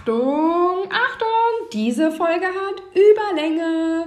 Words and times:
Achtung, 0.00 0.88
Achtung, 0.88 1.68
diese 1.74 2.10
Folge 2.10 2.46
hat 2.46 2.82
Überlänge. 2.94 4.06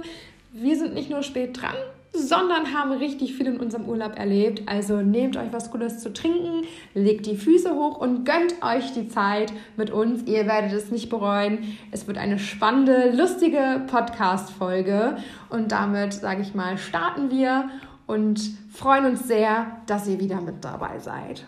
Wir 0.52 0.76
sind 0.76 0.92
nicht 0.92 1.08
nur 1.08 1.22
spät 1.22 1.62
dran, 1.62 1.76
sondern 2.12 2.74
haben 2.74 2.90
richtig 2.90 3.34
viel 3.34 3.46
in 3.46 3.60
unserem 3.60 3.88
Urlaub 3.88 4.18
erlebt. 4.18 4.62
Also 4.66 5.02
nehmt 5.02 5.36
euch 5.36 5.52
was 5.52 5.70
Gutes 5.70 6.00
zu 6.00 6.12
trinken, 6.12 6.66
legt 6.94 7.26
die 7.26 7.36
Füße 7.36 7.72
hoch 7.76 7.98
und 7.98 8.24
gönnt 8.24 8.56
euch 8.60 8.92
die 8.92 9.06
Zeit 9.06 9.52
mit 9.76 9.92
uns. 9.92 10.24
Ihr 10.24 10.46
werdet 10.46 10.72
es 10.72 10.90
nicht 10.90 11.10
bereuen. 11.10 11.76
Es 11.92 12.08
wird 12.08 12.18
eine 12.18 12.40
spannende, 12.40 13.12
lustige 13.12 13.82
Podcast-Folge. 13.86 15.18
Und 15.48 15.70
damit, 15.70 16.12
sage 16.12 16.42
ich 16.42 16.56
mal, 16.56 16.76
starten 16.76 17.30
wir 17.30 17.70
und 18.08 18.40
freuen 18.72 19.06
uns 19.06 19.28
sehr, 19.28 19.78
dass 19.86 20.08
ihr 20.08 20.18
wieder 20.18 20.40
mit 20.40 20.64
dabei 20.64 20.98
seid. 20.98 21.46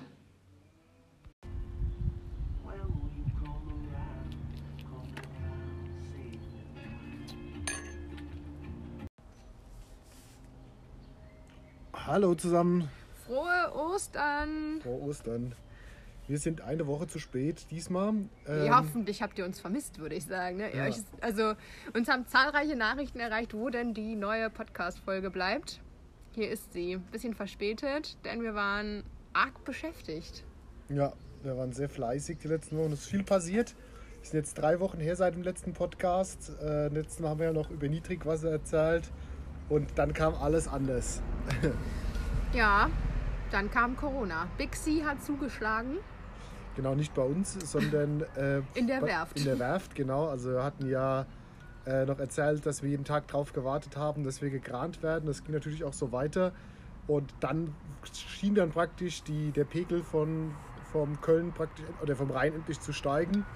Hallo 12.07 12.37
zusammen. 12.37 12.89
Frohe 13.27 13.75
Ostern. 13.75 14.81
Frohe 14.81 15.01
Ostern. 15.03 15.57
Wir 16.29 16.39
sind 16.39 16.61
eine 16.61 16.87
Woche 16.87 17.09
zu 17.09 17.19
spät 17.19 17.67
diesmal. 17.73 18.11
Ähm, 18.47 18.65
ja, 18.65 18.79
hoffentlich 18.79 19.23
habt 19.23 19.37
ihr 19.41 19.45
uns 19.45 19.59
vermisst, 19.59 19.99
würde 19.99 20.15
ich 20.15 20.25
sagen. 20.25 20.59
Ne? 20.59 20.73
Ja. 20.73 20.89
also 21.21 21.55
uns 21.95 22.09
haben 22.09 22.25
zahlreiche 22.29 22.77
Nachrichten 22.77 23.19
erreicht, 23.19 23.55
wo 23.55 23.71
denn 23.71 23.93
die 23.93 24.15
neue 24.15 24.51
Podcast-Folge 24.51 25.31
bleibt. 25.31 25.81
Hier 26.31 26.49
ist 26.49 26.73
sie. 26.73 26.99
Bisschen 27.11 27.35
verspätet, 27.35 28.17
denn 28.25 28.41
wir 28.41 28.55
waren 28.55 29.03
arg 29.33 29.65
beschäftigt. 29.65 30.45
Ja, 30.89 31.13
wir 31.43 31.57
waren 31.57 31.73
sehr 31.73 31.89
fleißig 31.89 32.39
die 32.39 32.49
letzten 32.49 32.79
Wochen. 32.79 32.93
Es 32.93 33.01
ist 33.01 33.11
viel 33.11 33.25
passiert. 33.25 33.75
Es 34.23 34.31
sind 34.31 34.39
jetzt 34.39 34.55
drei 34.55 34.79
Wochen 34.79 35.01
her 35.01 35.17
seit 35.17 35.35
dem 35.35 35.43
letzten 35.43 35.73
Podcast. 35.73 36.53
Äh, 36.63 36.87
letzten 36.87 37.25
Mal 37.25 37.31
haben 37.31 37.41
wir 37.41 37.47
ja 37.47 37.53
noch 37.53 37.71
über 37.71 37.89
Niedrigwasser 37.89 38.53
erzählt. 38.53 39.11
Und 39.69 39.91
dann 39.97 40.13
kam 40.13 40.35
alles 40.35 40.69
anders. 40.69 41.23
ja, 42.53 42.89
dann 43.51 43.71
kam 43.71 43.97
Corona. 43.97 44.47
Big 44.59 44.75
C 44.75 45.05
hat 45.05 45.23
zugeschlagen. 45.23 45.99
Genau, 46.77 46.95
nicht 46.95 47.15
bei 47.15 47.23
uns, 47.23 47.59
sondern 47.71 48.23
äh, 48.37 48.61
in 48.75 48.87
der 48.87 49.03
Werft. 49.03 49.39
In 49.39 49.45
der 49.45 49.59
Werft, 49.59 49.95
genau. 49.95 50.29
Also 50.29 50.53
wir 50.53 50.63
hatten 50.63 50.89
ja 50.89 51.27
äh, 51.87 52.05
noch 52.05 52.19
erzählt, 52.19 52.67
dass 52.67 52.83
wir 52.83 52.91
jeden 52.91 53.05
Tag 53.05 53.29
darauf 53.29 53.53
gewartet 53.53 53.97
haben, 53.97 54.25
dass 54.25 54.43
wir 54.43 54.51
gegrast 54.51 55.03
werden. 55.03 55.27
Das 55.27 55.43
ging 55.43 55.55
natürlich 55.55 55.85
auch 55.85 55.95
so 55.95 56.13
weiter. 56.13 56.53
Und 57.07 57.33
dann 57.41 57.75
schien 58.13 58.55
dann 58.55 58.71
praktisch 58.71 59.23
die, 59.23 59.53
der 59.53 59.65
Pegel 59.65 60.03
von, 60.03 60.55
vom 60.93 61.21
Köln 61.21 61.53
praktisch 61.53 61.87
oder 62.03 62.15
vom 62.15 62.31
Rhein 62.31 62.55
endlich 62.55 62.81
zu 62.81 62.93
steigen. 62.93 63.47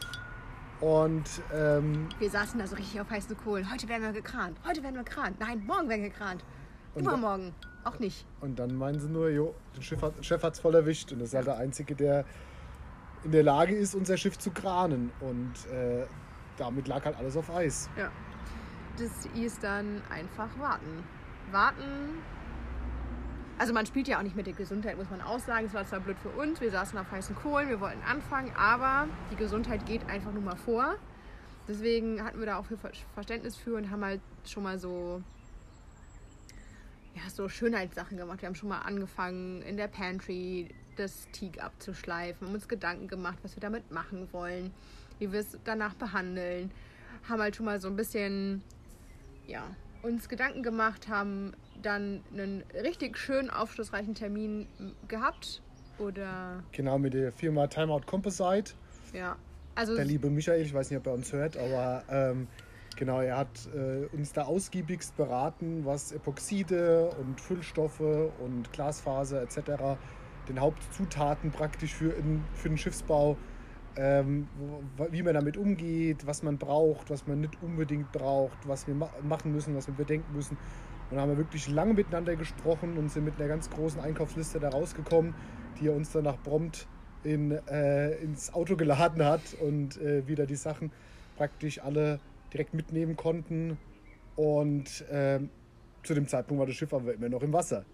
Und 0.80 1.28
ähm, 1.52 2.08
wir 2.18 2.30
saßen 2.30 2.58
da 2.58 2.66
so 2.66 2.76
richtig 2.76 3.00
auf 3.00 3.10
heißen 3.10 3.36
Kohlen. 3.36 3.70
Heute 3.70 3.88
werden 3.88 4.02
wir 4.02 4.12
gekrant. 4.12 4.58
Heute 4.66 4.82
werden 4.82 4.94
wir 4.94 5.04
gekrant. 5.04 5.38
Nein, 5.38 5.62
morgen 5.66 5.88
werden 5.88 6.02
wir 6.02 6.10
gekrant. 6.10 6.44
Übermorgen. 6.96 7.54
Auch 7.84 7.98
nicht. 7.98 8.26
Und 8.40 8.58
dann 8.58 8.74
meinen 8.74 9.00
sie 9.00 9.08
nur, 9.08 9.30
jo, 9.30 9.54
der 9.76 9.82
Chef 9.82 10.02
hat 10.02 10.18
es 10.18 10.26
Chef 10.26 10.60
voll 10.60 10.74
erwischt. 10.74 11.12
Und 11.12 11.20
das 11.20 11.28
ist 11.28 11.34
halt 11.34 11.46
der 11.46 11.58
Einzige, 11.58 11.94
der 11.94 12.24
in 13.24 13.32
der 13.32 13.42
Lage 13.42 13.74
ist, 13.74 13.94
unser 13.94 14.16
Schiff 14.16 14.38
zu 14.38 14.50
kranen. 14.50 15.10
Und 15.20 15.52
äh, 15.70 16.06
damit 16.56 16.88
lag 16.88 17.04
halt 17.04 17.16
alles 17.16 17.36
auf 17.36 17.50
Eis. 17.50 17.88
Ja. 17.96 18.10
Das 18.98 19.10
hieß 19.34 19.60
dann 19.60 20.02
einfach 20.10 20.48
warten. 20.58 21.04
Warten, 21.52 22.18
also 23.60 23.74
man 23.74 23.84
spielt 23.84 24.08
ja 24.08 24.18
auch 24.18 24.22
nicht 24.22 24.36
mit 24.36 24.46
der 24.46 24.54
Gesundheit, 24.54 24.96
muss 24.96 25.10
man 25.10 25.20
auch 25.20 25.38
sagen. 25.38 25.66
Es 25.66 25.74
war 25.74 25.86
zwar 25.86 26.00
blöd 26.00 26.16
für 26.18 26.30
uns, 26.30 26.62
wir 26.62 26.70
saßen 26.70 26.98
auf 26.98 27.10
heißen 27.10 27.36
Kohlen, 27.36 27.68
wir 27.68 27.78
wollten 27.78 28.02
anfangen, 28.04 28.50
aber 28.56 29.06
die 29.30 29.36
Gesundheit 29.36 29.84
geht 29.84 30.08
einfach 30.08 30.32
nur 30.32 30.42
mal 30.42 30.56
vor. 30.56 30.96
Deswegen 31.68 32.24
hatten 32.24 32.38
wir 32.38 32.46
da 32.46 32.58
auch 32.58 32.64
viel 32.64 32.78
Verständnis 33.12 33.56
für 33.56 33.76
und 33.76 33.90
haben 33.90 34.02
halt 34.02 34.22
schon 34.46 34.62
mal 34.62 34.78
so, 34.78 35.22
ja, 37.14 37.20
so 37.28 37.50
Schönheitssachen 37.50 38.16
gemacht. 38.16 38.40
Wir 38.40 38.46
haben 38.46 38.54
schon 38.54 38.70
mal 38.70 38.78
angefangen, 38.78 39.60
in 39.60 39.76
der 39.76 39.88
Pantry 39.88 40.74
das 40.96 41.28
Teak 41.32 41.62
abzuschleifen, 41.62 42.46
haben 42.46 42.54
uns 42.54 42.66
Gedanken 42.66 43.08
gemacht, 43.08 43.36
was 43.42 43.56
wir 43.56 43.60
damit 43.60 43.90
machen 43.90 44.26
wollen, 44.32 44.72
wie 45.18 45.32
wir 45.32 45.40
es 45.40 45.58
danach 45.64 45.92
behandeln. 45.92 46.70
Haben 47.28 47.42
halt 47.42 47.56
schon 47.56 47.66
mal 47.66 47.78
so 47.78 47.88
ein 47.88 47.96
bisschen, 47.96 48.62
ja, 49.46 49.64
uns 50.02 50.30
Gedanken 50.30 50.62
gemacht, 50.62 51.08
haben 51.08 51.52
dann 51.82 52.22
einen 52.32 52.62
richtig 52.82 53.18
schönen, 53.18 53.50
aufschlussreichen 53.50 54.14
Termin 54.14 54.66
gehabt. 55.08 55.62
Oder. 55.98 56.62
Genau, 56.72 56.98
mit 56.98 57.14
der 57.14 57.32
Firma 57.32 57.66
Timeout 57.66 58.02
Composite. 58.06 58.72
Ja. 59.12 59.36
Also 59.74 59.94
der 59.94 60.04
liebe 60.04 60.30
Michael, 60.30 60.62
ich 60.62 60.74
weiß 60.74 60.90
nicht, 60.90 60.98
ob 60.98 61.06
er 61.06 61.14
uns 61.14 61.32
hört, 61.32 61.56
aber 61.56 62.02
ähm, 62.10 62.48
genau, 62.96 63.20
er 63.20 63.36
hat 63.36 63.68
äh, 63.74 64.06
uns 64.14 64.32
da 64.32 64.42
ausgiebigst 64.42 65.16
beraten, 65.16 65.84
was 65.84 66.12
Epoxide 66.12 67.10
und 67.20 67.40
Füllstoffe 67.40 68.00
und 68.00 68.72
Glasfaser 68.72 69.42
etc. 69.42 69.98
den 70.48 70.60
Hauptzutaten 70.60 71.50
praktisch 71.50 71.94
für, 71.94 72.12
in, 72.12 72.44
für 72.54 72.68
den 72.68 72.78
Schiffsbau, 72.78 73.36
ähm, 73.96 74.48
wie 75.10 75.22
man 75.22 75.34
damit 75.34 75.56
umgeht, 75.56 76.26
was 76.26 76.42
man 76.42 76.58
braucht, 76.58 77.10
was 77.10 77.26
man 77.26 77.40
nicht 77.40 77.62
unbedingt 77.62 78.12
braucht, 78.12 78.58
was 78.66 78.86
wir 78.86 78.94
ma 78.94 79.10
machen 79.22 79.52
müssen, 79.52 79.74
was 79.74 79.86
wir 79.86 79.94
bedenken 79.94 80.34
müssen. 80.34 80.56
Und 81.10 81.16
da 81.16 81.22
haben 81.22 81.30
wir 81.30 81.38
wirklich 81.38 81.68
lange 81.68 81.94
miteinander 81.94 82.36
gesprochen 82.36 82.96
und 82.96 83.10
sind 83.10 83.24
mit 83.24 83.34
einer 83.38 83.48
ganz 83.48 83.68
großen 83.68 84.00
Einkaufsliste 84.00 84.60
da 84.60 84.68
rausgekommen, 84.68 85.34
die 85.80 85.88
er 85.88 85.94
uns 85.94 86.12
dann 86.12 86.24
nach 86.24 86.40
prompt 86.42 86.86
in, 87.24 87.50
äh, 87.50 88.14
ins 88.16 88.54
Auto 88.54 88.76
geladen 88.76 89.24
hat 89.24 89.40
und 89.60 90.00
äh, 90.00 90.26
wieder 90.26 90.46
die 90.46 90.56
Sachen 90.56 90.92
praktisch 91.36 91.80
alle 91.80 92.20
direkt 92.52 92.74
mitnehmen 92.74 93.16
konnten. 93.16 93.76
Und 94.36 95.02
äh, 95.10 95.40
zu 96.02 96.14
dem 96.14 96.28
Zeitpunkt 96.28 96.60
war 96.60 96.66
das 96.66 96.76
Schiff 96.76 96.94
aber 96.94 97.12
immer 97.12 97.28
noch 97.28 97.42
im 97.42 97.52
Wasser. 97.52 97.84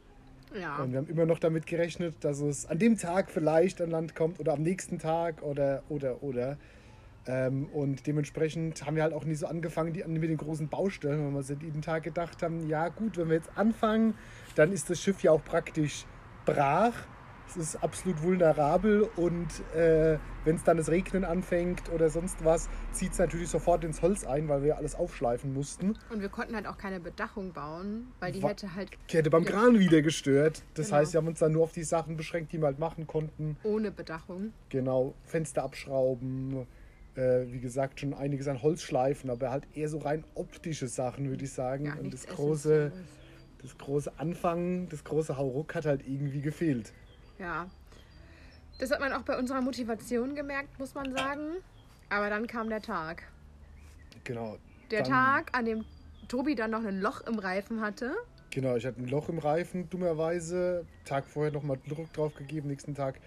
Ja. 0.58 0.76
Und 0.82 0.92
wir 0.92 0.98
haben 0.98 1.08
immer 1.08 1.26
noch 1.26 1.38
damit 1.38 1.66
gerechnet, 1.66 2.16
dass 2.20 2.40
es 2.40 2.66
an 2.66 2.78
dem 2.78 2.96
Tag 2.98 3.30
vielleicht 3.30 3.80
an 3.80 3.90
Land 3.90 4.14
kommt 4.14 4.38
oder 4.40 4.52
am 4.52 4.62
nächsten 4.62 4.98
Tag 4.98 5.42
oder, 5.42 5.82
oder, 5.88 6.22
oder. 6.22 6.56
Ähm, 7.26 7.66
und 7.66 8.06
dementsprechend 8.06 8.86
haben 8.86 8.96
wir 8.96 9.02
halt 9.02 9.12
auch 9.12 9.24
nie 9.24 9.34
so 9.34 9.46
angefangen 9.46 9.92
die, 9.92 10.04
mit 10.04 10.30
den 10.30 10.36
großen 10.36 10.68
Baustellen, 10.68 11.24
weil 11.24 11.30
wir 11.32 11.38
uns 11.38 11.48
jeden 11.48 11.82
Tag 11.82 12.04
gedacht 12.04 12.42
haben, 12.42 12.68
ja 12.68 12.88
gut, 12.88 13.16
wenn 13.16 13.28
wir 13.28 13.36
jetzt 13.36 13.50
anfangen, 13.56 14.14
dann 14.54 14.72
ist 14.72 14.90
das 14.90 15.00
Schiff 15.00 15.22
ja 15.22 15.32
auch 15.32 15.44
praktisch 15.44 16.06
brach. 16.44 16.94
Es 17.48 17.56
ist 17.56 17.76
absolut 17.76 18.22
vulnerabel 18.22 19.08
und 19.16 19.48
äh, 19.74 20.18
wenn 20.44 20.56
es 20.56 20.64
dann 20.64 20.78
das 20.78 20.88
Regnen 20.88 21.24
anfängt 21.24 21.90
oder 21.92 22.10
sonst 22.10 22.44
was, 22.44 22.68
zieht 22.90 23.12
es 23.12 23.18
natürlich 23.18 23.48
sofort 23.48 23.84
ins 23.84 24.02
Holz 24.02 24.24
ein, 24.24 24.48
weil 24.48 24.64
wir 24.64 24.76
alles 24.76 24.96
aufschleifen 24.96 25.54
mussten. 25.54 25.96
Und 26.10 26.20
wir 26.20 26.28
konnten 26.28 26.56
halt 26.56 26.66
auch 26.66 26.76
keine 26.76 26.98
Bedachung 26.98 27.52
bauen, 27.52 28.08
weil 28.18 28.32
die 28.32 28.42
War, 28.42 28.50
hätte 28.50 28.74
halt. 28.74 28.90
Die 29.10 29.16
hätte 29.16 29.30
beim 29.30 29.44
Kran 29.44 29.78
wieder 29.78 30.02
gestört. 30.02 30.64
Das 30.74 30.86
genau. 30.86 30.98
heißt, 30.98 31.12
wir 31.12 31.18
haben 31.18 31.28
uns 31.28 31.38
dann 31.38 31.52
nur 31.52 31.62
auf 31.62 31.72
die 31.72 31.84
Sachen 31.84 32.16
beschränkt, 32.16 32.52
die 32.52 32.58
wir 32.58 32.66
halt 32.66 32.80
machen 32.80 33.06
konnten. 33.06 33.56
Ohne 33.62 33.92
Bedachung. 33.92 34.52
Genau, 34.68 35.14
Fenster 35.22 35.62
abschrauben, 35.62 36.66
äh, 37.16 37.50
wie 37.50 37.60
gesagt, 37.60 38.00
schon 38.00 38.14
einiges 38.14 38.48
an 38.48 38.62
Holzschleifen, 38.62 39.30
aber 39.30 39.50
halt 39.50 39.66
eher 39.74 39.88
so 39.88 39.98
rein 39.98 40.24
optische 40.34 40.88
Sachen, 40.88 41.28
würde 41.28 41.44
ich 41.44 41.52
sagen. 41.52 41.86
Ja, 41.86 41.94
und 41.94 42.12
das 42.12 42.26
große, 42.26 42.92
das 43.62 43.78
große 43.78 44.18
Anfangen, 44.18 44.88
das 44.88 45.04
große 45.04 45.36
Hauruck 45.36 45.74
hat 45.74 45.86
halt 45.86 46.06
irgendwie 46.06 46.40
gefehlt. 46.40 46.92
Ja. 47.38 47.68
Das 48.78 48.90
hat 48.90 49.00
man 49.00 49.12
auch 49.12 49.22
bei 49.22 49.38
unserer 49.38 49.62
Motivation 49.62 50.34
gemerkt, 50.34 50.78
muss 50.78 50.94
man 50.94 51.10
sagen. 51.12 51.56
Aber 52.10 52.28
dann 52.28 52.46
kam 52.46 52.68
der 52.68 52.82
Tag. 52.82 53.22
Genau. 54.24 54.58
Der 54.90 55.02
Tag, 55.02 55.56
an 55.56 55.64
dem 55.64 55.84
Tobi 56.28 56.54
dann 56.54 56.70
noch 56.70 56.84
ein 56.84 57.00
Loch 57.00 57.22
im 57.22 57.38
Reifen 57.38 57.80
hatte. 57.80 58.12
Genau, 58.50 58.76
ich 58.76 58.86
hatte 58.86 59.00
ein 59.00 59.08
Loch 59.08 59.28
im 59.28 59.38
Reifen, 59.38 59.88
dummerweise. 59.90 60.84
Tag 61.04 61.26
vorher 61.26 61.52
nochmal 61.52 61.78
Druck 61.88 62.12
drauf 62.12 62.34
gegeben, 62.34 62.68
nächsten 62.68 62.94
Tag 62.94 63.20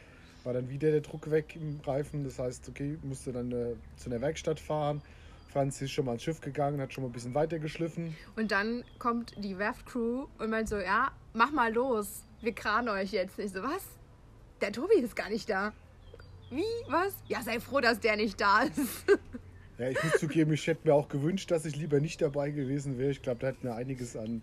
war 0.43 0.53
dann 0.53 0.69
wieder 0.69 0.91
der 0.91 1.01
Druck 1.01 1.29
weg 1.31 1.55
im 1.55 1.79
Reifen. 1.85 2.23
Das 2.23 2.39
heißt, 2.39 2.69
okay, 2.69 2.97
musste 3.03 3.31
dann 3.31 3.51
äh, 3.51 3.75
zu 3.97 4.09
einer 4.09 4.21
Werkstatt 4.21 4.59
fahren. 4.59 5.01
Franz 5.51 5.81
ist 5.81 5.91
schon 5.91 6.05
mal 6.05 6.13
ins 6.13 6.23
Schiff 6.23 6.41
gegangen, 6.41 6.79
hat 6.79 6.93
schon 6.93 7.03
mal 7.03 7.09
ein 7.09 7.13
bisschen 7.13 7.33
weiter 7.33 7.57
geschliffen. 7.57 8.15
Und 8.35 8.51
dann 8.51 8.83
kommt 8.99 9.33
die 9.43 9.57
Werftcrew 9.57 10.27
und 10.37 10.49
meint 10.49 10.69
so, 10.69 10.77
ja, 10.77 11.11
mach 11.33 11.51
mal 11.51 11.73
los, 11.73 12.23
wir 12.41 12.53
kranen 12.53 12.89
euch 12.89 13.11
jetzt. 13.11 13.39
Ich 13.39 13.51
so, 13.51 13.63
was? 13.63 13.83
Der 14.61 14.71
Tobi 14.71 14.95
ist 14.95 15.15
gar 15.15 15.29
nicht 15.29 15.49
da. 15.49 15.73
Wie? 16.51 16.63
Was? 16.87 17.15
Ja, 17.27 17.41
sei 17.41 17.59
froh, 17.59 17.79
dass 17.79 17.99
der 17.99 18.15
nicht 18.15 18.39
da 18.39 18.63
ist. 18.63 19.05
Ja, 19.79 19.89
ich 19.89 20.03
muss 20.03 20.19
zugeben, 20.19 20.51
ich 20.51 20.67
hätte 20.67 20.87
mir 20.87 20.93
auch 20.93 21.07
gewünscht, 21.07 21.49
dass 21.51 21.63
ich 21.65 21.75
lieber 21.77 22.01
nicht 22.01 22.21
dabei 22.21 22.51
gewesen 22.51 22.97
wäre. 22.97 23.11
Ich 23.11 23.21
glaube, 23.21 23.39
da 23.39 23.47
hätten 23.47 23.63
wir 23.63 23.75
einiges 23.75 24.17
an 24.17 24.41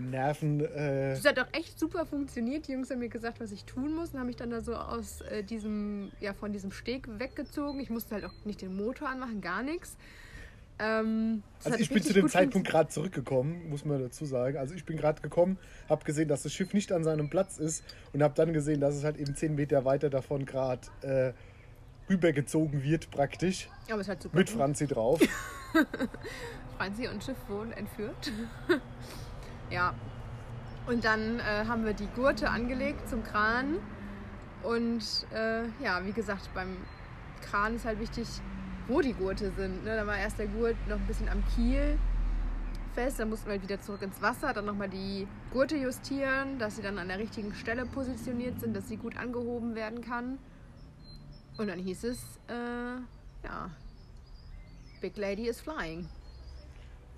Nerven. 0.00 0.60
Äh 0.60 1.10
das 1.10 1.24
hat 1.24 1.38
doch 1.38 1.48
echt 1.52 1.78
super 1.78 2.06
funktioniert. 2.06 2.68
Die 2.68 2.72
Jungs 2.72 2.90
haben 2.90 3.00
mir 3.00 3.08
gesagt, 3.08 3.40
was 3.40 3.52
ich 3.52 3.64
tun 3.64 3.94
muss 3.94 4.10
und 4.10 4.20
haben 4.20 4.26
mich 4.26 4.36
dann 4.36 4.50
da 4.50 4.60
so 4.60 4.74
aus 4.74 5.20
äh, 5.22 5.42
diesem, 5.42 6.10
ja, 6.20 6.32
von 6.32 6.52
diesem 6.52 6.72
Steg 6.72 7.06
weggezogen. 7.18 7.80
Ich 7.80 7.90
musste 7.90 8.14
halt 8.14 8.24
auch 8.24 8.32
nicht 8.44 8.62
den 8.62 8.76
Motor 8.76 9.08
anmachen, 9.08 9.40
gar 9.40 9.62
nichts. 9.62 9.96
Ähm, 10.80 11.42
also 11.62 11.78
ich 11.78 11.90
bin 11.90 12.02
zu 12.02 12.14
dem 12.14 12.28
Zeitpunkt 12.28 12.66
gerade 12.66 12.88
zurückgekommen, 12.88 13.68
muss 13.68 13.84
man 13.84 14.00
dazu 14.00 14.24
sagen. 14.24 14.56
Also 14.56 14.74
ich 14.74 14.86
bin 14.86 14.96
gerade 14.96 15.20
gekommen, 15.20 15.58
habe 15.90 16.04
gesehen, 16.04 16.28
dass 16.28 16.42
das 16.42 16.54
Schiff 16.54 16.72
nicht 16.72 16.90
an 16.90 17.04
seinem 17.04 17.28
Platz 17.28 17.58
ist 17.58 17.84
und 18.14 18.22
habe 18.22 18.34
dann 18.34 18.54
gesehen, 18.54 18.80
dass 18.80 18.94
es 18.94 19.04
halt 19.04 19.18
eben 19.18 19.34
10 19.34 19.54
Meter 19.54 19.84
weiter 19.84 20.08
davon 20.08 20.46
gerade 20.46 20.80
äh, 21.02 21.32
rübergezogen 22.10 22.82
wird 22.82 23.10
praktisch. 23.10 23.68
Aber 23.90 24.00
es 24.00 24.08
halt 24.08 24.22
super. 24.22 24.38
Mit 24.38 24.48
Franzi 24.48 24.86
drauf. 24.86 25.20
Franzi 26.78 27.08
und 27.08 27.22
Schiff 27.22 27.36
wurden 27.48 27.72
entführt. 27.72 28.32
ja. 29.70 29.94
Und 30.86 31.04
dann 31.04 31.38
äh, 31.38 31.66
haben 31.66 31.84
wir 31.84 31.92
die 31.92 32.08
Gurte 32.08 32.50
angelegt 32.50 33.08
zum 33.08 33.22
Kran. 33.22 33.76
Und 34.62 35.26
äh, 35.32 35.62
ja, 35.82 36.04
wie 36.04 36.12
gesagt, 36.12 36.50
beim 36.54 36.76
Kran 37.42 37.76
ist 37.76 37.84
halt 37.84 38.00
wichtig, 38.00 38.28
wo 38.88 39.00
die 39.00 39.14
Gurte 39.14 39.52
sind. 39.52 39.84
Ne? 39.84 39.96
Da 39.96 40.06
war 40.06 40.18
erst 40.18 40.38
der 40.38 40.46
Gurt 40.46 40.76
noch 40.88 40.96
ein 40.96 41.06
bisschen 41.06 41.28
am 41.28 41.42
Kiel 41.54 41.98
fest, 42.94 43.20
dann 43.20 43.30
mussten 43.30 43.46
wir 43.46 43.52
halt 43.52 43.62
wieder 43.62 43.80
zurück 43.80 44.02
ins 44.02 44.20
Wasser, 44.20 44.52
dann 44.52 44.64
nochmal 44.64 44.88
die 44.88 45.26
Gurte 45.52 45.76
justieren, 45.76 46.58
dass 46.58 46.76
sie 46.76 46.82
dann 46.82 46.98
an 46.98 47.08
der 47.08 47.18
richtigen 47.18 47.54
Stelle 47.54 47.86
positioniert 47.86 48.60
sind, 48.60 48.76
dass 48.76 48.88
sie 48.88 48.96
gut 48.96 49.16
angehoben 49.16 49.74
werden 49.74 50.00
kann. 50.00 50.38
Und 51.56 51.68
dann 51.68 51.78
hieß 51.78 52.04
es, 52.04 52.38
äh, 52.48 52.96
ja, 53.44 53.70
Big 55.00 55.16
Lady 55.16 55.48
is 55.48 55.60
flying. 55.60 56.08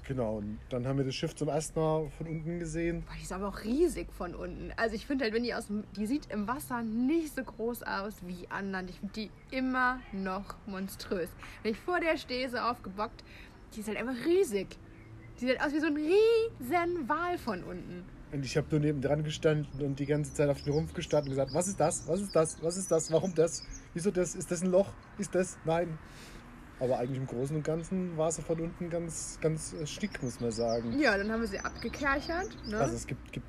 Genau, 0.07 0.39
und 0.39 0.59
dann 0.69 0.87
haben 0.87 0.99
wir 0.99 1.05
das 1.05 1.15
Schiff 1.15 1.35
zum 1.35 1.49
ersten 1.49 1.79
Mal 1.79 2.11
von 2.19 2.27
unten 2.27 2.59
gesehen. 2.59 3.05
Boah, 3.07 3.15
die 3.17 3.23
ist 3.23 3.33
aber 3.33 3.49
auch 3.49 3.63
riesig 3.63 4.13
von 4.13 4.35
unten. 4.35 4.73
Also 4.77 4.97
ich 4.97 5.07
finde 5.07 5.25
halt, 5.25 5.35
wenn 5.35 5.45
die 5.45 5.55
aus 5.55 5.69
dem, 5.69 5.85
die 5.97 6.07
sieht 6.07 6.27
im 6.31 6.49
Wasser 6.49 6.83
nicht 6.83 7.35
so 7.35 7.45
groß 7.45 7.85
aus 7.85 8.15
wie 8.27 8.49
an 8.51 8.73
Land. 8.73 8.91
Ich 8.91 8.99
finde 8.99 9.15
die 9.15 9.31
immer 9.57 10.01
noch 10.13 10.57
monströs. 10.67 11.29
Wenn 11.63 11.73
ich 11.73 11.79
vor 11.79 12.01
der 12.01 12.17
stehe, 12.17 12.51
so 12.51 12.59
aufgebockt, 12.59 13.23
die 13.75 13.81
ist 13.81 13.89
halt 13.89 13.97
einfach 13.97 14.27
riesig. 14.27 14.77
Die 15.41 15.47
sieht 15.47 15.61
aus 15.61 15.73
wie 15.73 15.81
so 15.81 15.87
ein 15.87 15.97
riesen 15.97 17.09
Wal 17.09 17.39
von 17.39 17.63
unten. 17.63 18.05
Und 18.33 18.45
ich 18.45 18.57
habe 18.57 18.67
nur 18.71 18.81
neben 18.81 19.01
dran 19.03 19.23
gestanden 19.23 19.83
und 19.83 19.99
die 19.99 20.07
ganze 20.07 20.33
Zeit 20.33 20.49
auf 20.49 20.63
den 20.63 20.73
Rumpf 20.73 20.95
gestanden 20.95 21.31
und 21.31 21.37
gesagt, 21.37 21.55
was 21.55 21.69
ist 21.69 21.79
das? 21.79 22.09
Was 22.09 22.21
ist 22.21 22.35
das? 22.35 22.63
Was 22.63 22.77
ist 22.77 22.91
das? 22.91 23.13
Warum 23.13 23.35
das? 23.35 23.63
Wieso 23.95 24.11
das? 24.11 24.35
Ist 24.35 24.51
das 24.51 24.63
ein 24.63 24.71
Loch? 24.71 24.91
Ist 25.19 25.35
das? 25.35 25.59
Nein. 25.65 25.99
Aber 26.83 26.99
eigentlich 26.99 27.19
im 27.19 27.27
Großen 27.29 27.55
und 27.55 27.63
Ganzen 27.63 28.17
war 28.17 28.33
sie 28.33 28.43
von 28.43 28.59
unten 28.61 28.91
ganz, 28.91 29.39
ganz 29.41 29.73
äh, 29.73 29.87
stick, 29.87 30.21
muss 30.21 30.41
man 30.41 30.51
sagen. 30.51 30.99
Ja, 30.99 31.17
dann 31.17 31.31
haben 31.31 31.41
wir 31.41 31.47
sie 31.47 31.61
abgekerchert. 31.61 32.49
Ne? 32.67 32.77
Also 32.77 32.97
es 32.97 33.07
gibt, 33.07 33.33
gibt 33.33 33.47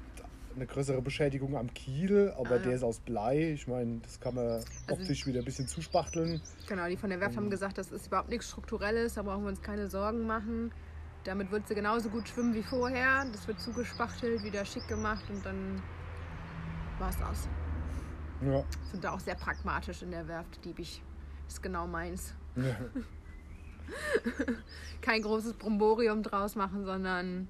eine 0.56 0.68
größere 0.68 1.01
Beschädigung 1.01 1.57
am 1.57 1.74
Kiel, 1.74 2.31
aber 2.38 2.51
Ah, 2.51 2.56
ja. 2.57 2.59
der 2.59 2.74
ist 2.75 2.83
aus 2.83 3.00
Blei. 3.00 3.53
Ich 3.53 3.68
meine, 3.68 4.01
das 4.01 4.19
kann 4.19 4.35
man 4.35 4.45
Also- 4.45 4.68
optisch 4.91 5.25
wieder 5.25 5.39
ein 5.39 5.45
bisschen 5.45 5.68
zuspachteln. 5.68 6.41
Genau, 6.68 6.88
die 6.88 6.95
von 6.95 7.09
der 7.09 7.19
Werft 7.19 7.35
haben 7.35 7.50
gesagt, 7.50 7.80
das 7.80 7.91
ist 7.91 8.06
überhaupt 8.06 8.30
nichts 8.30 8.50
Strukturelles, 8.50 9.15
da 9.15 9.24
brauchen 9.24 9.41
wir 9.44 9.50
uns 9.50 9.63
keine 9.63 9.88
Sorgen 9.88 10.27
machen. 10.27 10.71
Damit 11.24 11.50
wird 11.51 11.68
sie 11.68 11.74
genauso 11.74 12.09
gut 12.09 12.27
schwimmen 12.30 12.53
wie 12.53 12.62
vorher. 12.62 13.25
Das 13.31 13.47
wird 13.47 13.59
zugespachtelt, 13.59 14.44
wieder 14.44 14.63
schick 14.63 14.88
gemacht 14.88 15.24
und 15.31 15.44
dann 15.44 15.81
war's 17.00 17.18
das. 17.18 17.47
Ja. 18.47 18.63
Sind 18.91 19.03
da 19.03 19.12
auch 19.13 19.19
sehr 19.21 19.35
pragmatisch 19.35 20.03
in 20.03 20.12
der 20.12 20.27
Werft, 20.27 20.63
Diebig. 20.63 21.01
Ist 21.47 21.63
genau 21.63 21.88
meins. 21.88 22.35
Ja. 22.56 22.75
Kein 25.01 25.21
großes 25.21 25.53
Bromborium 25.53 26.24
draus 26.24 26.56
machen, 26.56 26.85
sondern 26.85 27.47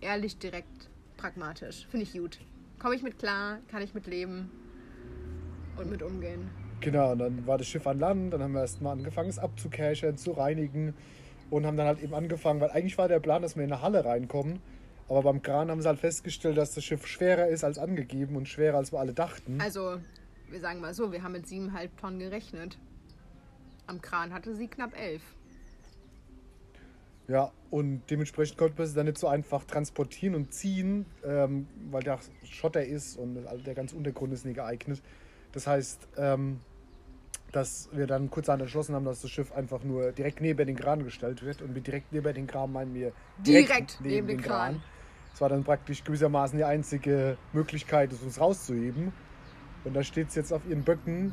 ehrlich, 0.00 0.38
direkt, 0.38 0.88
pragmatisch. 1.16 1.86
Finde 1.90 2.04
ich 2.04 2.12
gut. 2.12 2.38
Komme 2.78 2.94
ich 2.94 3.02
mit 3.02 3.18
klar, 3.18 3.58
kann 3.68 3.82
ich 3.82 3.94
mit 3.94 4.06
leben 4.06 4.50
und 5.76 5.90
mit 5.90 6.02
umgehen. 6.02 6.50
Genau, 6.80 7.12
und 7.12 7.18
dann 7.18 7.46
war 7.46 7.58
das 7.58 7.66
Schiff 7.66 7.86
an 7.86 7.98
Land, 7.98 8.32
dann 8.32 8.42
haben 8.42 8.52
wir 8.52 8.60
erstmal 8.60 8.92
angefangen, 8.92 9.28
es 9.28 9.38
abzucashern, 9.38 10.16
zu 10.18 10.32
reinigen 10.32 10.94
und 11.50 11.64
haben 11.64 11.76
dann 11.76 11.86
halt 11.86 12.02
eben 12.02 12.14
angefangen, 12.14 12.60
weil 12.60 12.70
eigentlich 12.70 12.98
war 12.98 13.08
der 13.08 13.20
Plan, 13.20 13.42
dass 13.42 13.56
wir 13.56 13.64
in 13.64 13.72
eine 13.72 13.82
Halle 13.82 14.04
reinkommen, 14.04 14.60
aber 15.08 15.22
beim 15.22 15.42
Kran 15.42 15.70
haben 15.70 15.80
sie 15.80 15.88
halt 15.88 16.00
festgestellt, 16.00 16.58
dass 16.58 16.74
das 16.74 16.84
Schiff 16.84 17.06
schwerer 17.06 17.46
ist 17.48 17.64
als 17.64 17.78
angegeben 17.78 18.36
und 18.36 18.46
schwerer 18.48 18.76
als 18.76 18.92
wir 18.92 18.98
alle 18.98 19.14
dachten. 19.14 19.60
Also, 19.60 19.98
wir 20.50 20.60
sagen 20.60 20.80
mal 20.80 20.94
so, 20.94 21.12
wir 21.12 21.22
haben 21.22 21.32
mit 21.32 21.46
siebeneinhalb 21.46 21.96
Tonnen 21.96 22.18
gerechnet. 22.18 22.76
Am 23.86 24.02
Kran 24.02 24.34
hatte 24.34 24.54
sie 24.54 24.66
knapp 24.66 24.98
elf. 24.98 25.22
Ja, 27.28 27.50
und 27.70 28.02
dementsprechend 28.08 28.56
konnte 28.56 28.78
man 28.78 28.86
sie 28.86 28.94
dann 28.94 29.06
nicht 29.06 29.18
so 29.18 29.26
einfach 29.26 29.64
transportieren 29.64 30.34
und 30.36 30.52
ziehen, 30.54 31.06
ähm, 31.24 31.66
weil 31.90 32.02
der 32.02 32.20
Schotter 32.44 32.84
ist 32.84 33.18
und 33.18 33.44
der 33.66 33.74
ganze 33.74 33.96
Untergrund 33.96 34.32
ist 34.32 34.44
nicht 34.44 34.54
geeignet. 34.54 35.02
Das 35.52 35.66
heißt, 35.66 36.06
ähm, 36.16 36.60
dass 37.52 37.88
wir 37.92 38.06
dann 38.06 38.30
kurz 38.30 38.48
entschlossen 38.48 38.94
haben, 38.94 39.04
dass 39.04 39.22
das 39.22 39.30
Schiff 39.30 39.52
einfach 39.52 39.82
nur 39.82 40.12
direkt 40.12 40.40
neben 40.40 40.66
den 40.66 40.76
Kran 40.76 41.02
gestellt 41.04 41.42
wird. 41.42 41.62
Und 41.62 41.74
mit 41.74 41.86
direkt 41.86 42.12
neben 42.12 42.32
den 42.34 42.46
Kran 42.46 42.72
meinen 42.72 42.94
wir 42.94 43.12
Direkt 43.38 43.98
neben 44.02 44.28
den 44.28 44.42
Kran. 44.42 44.82
Das 45.30 45.40
war 45.40 45.48
dann 45.48 45.64
praktisch 45.64 46.04
gewissermaßen 46.04 46.58
die 46.58 46.64
einzige 46.64 47.36
Möglichkeit, 47.52 48.12
es 48.12 48.22
uns 48.22 48.40
rauszuheben. 48.40 49.12
Und 49.84 49.94
da 49.94 50.02
steht 50.02 50.28
es 50.28 50.34
jetzt 50.34 50.52
auf 50.52 50.66
ihren 50.68 50.82
Böcken. 50.82 51.32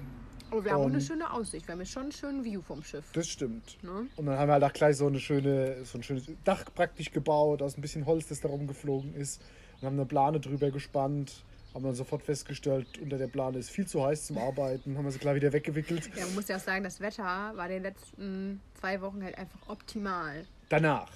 Aber 0.53 0.65
wir 0.65 0.71
haben 0.71 0.81
auch 0.81 0.85
eine 0.85 1.01
schöne 1.01 1.33
Aussicht. 1.33 1.67
Wir 1.67 1.73
haben 1.73 1.79
jetzt 1.79 1.91
schon 1.91 2.03
einen 2.03 2.11
schönen 2.11 2.43
View 2.43 2.61
vom 2.61 2.83
Schiff. 2.83 3.03
Das 3.13 3.27
stimmt. 3.27 3.83
Ne? 3.83 4.05
Und 4.15 4.25
dann 4.27 4.37
haben 4.37 4.49
wir 4.49 4.53
halt 4.53 4.63
auch 4.63 4.73
gleich 4.73 4.97
so, 4.97 5.07
eine 5.07 5.19
schöne, 5.19 5.83
so 5.83 5.97
ein 5.97 6.03
schönes 6.03 6.25
Dach 6.43 6.63
praktisch 6.75 7.11
gebaut, 7.11 7.63
aus 7.63 7.75
ein 7.75 7.81
bisschen 7.81 8.05
Holz, 8.05 8.27
das 8.27 8.39
da 8.39 8.49
rumgeflogen 8.49 9.15
ist. 9.15 9.41
Und 9.81 9.87
haben 9.87 9.95
eine 9.95 10.05
Plane 10.05 10.39
drüber 10.39 10.69
gespannt. 10.69 11.43
Haben 11.73 11.85
dann 11.85 11.95
sofort 11.95 12.21
festgestellt, 12.21 12.99
unter 12.99 13.17
der 13.17 13.25
Plane 13.25 13.57
ist 13.57 13.71
viel 13.71 13.87
zu 13.87 14.05
heiß 14.05 14.27
zum 14.27 14.37
Arbeiten. 14.37 14.95
Haben 14.95 15.05
wir 15.05 15.11
sie 15.11 15.17
gleich 15.17 15.37
wieder 15.37 15.51
weggewickelt. 15.51 16.11
Ja, 16.15 16.23
man 16.27 16.35
muss 16.35 16.47
ja 16.47 16.57
auch 16.57 16.61
sagen, 16.61 16.83
das 16.83 16.99
Wetter 16.99 17.23
war 17.55 17.67
die 17.67 17.79
letzten 17.79 18.61
zwei 18.79 19.01
Wochen 19.01 19.23
halt 19.23 19.35
einfach 19.39 19.57
optimal. 19.67 20.45
Danach. 20.69 21.09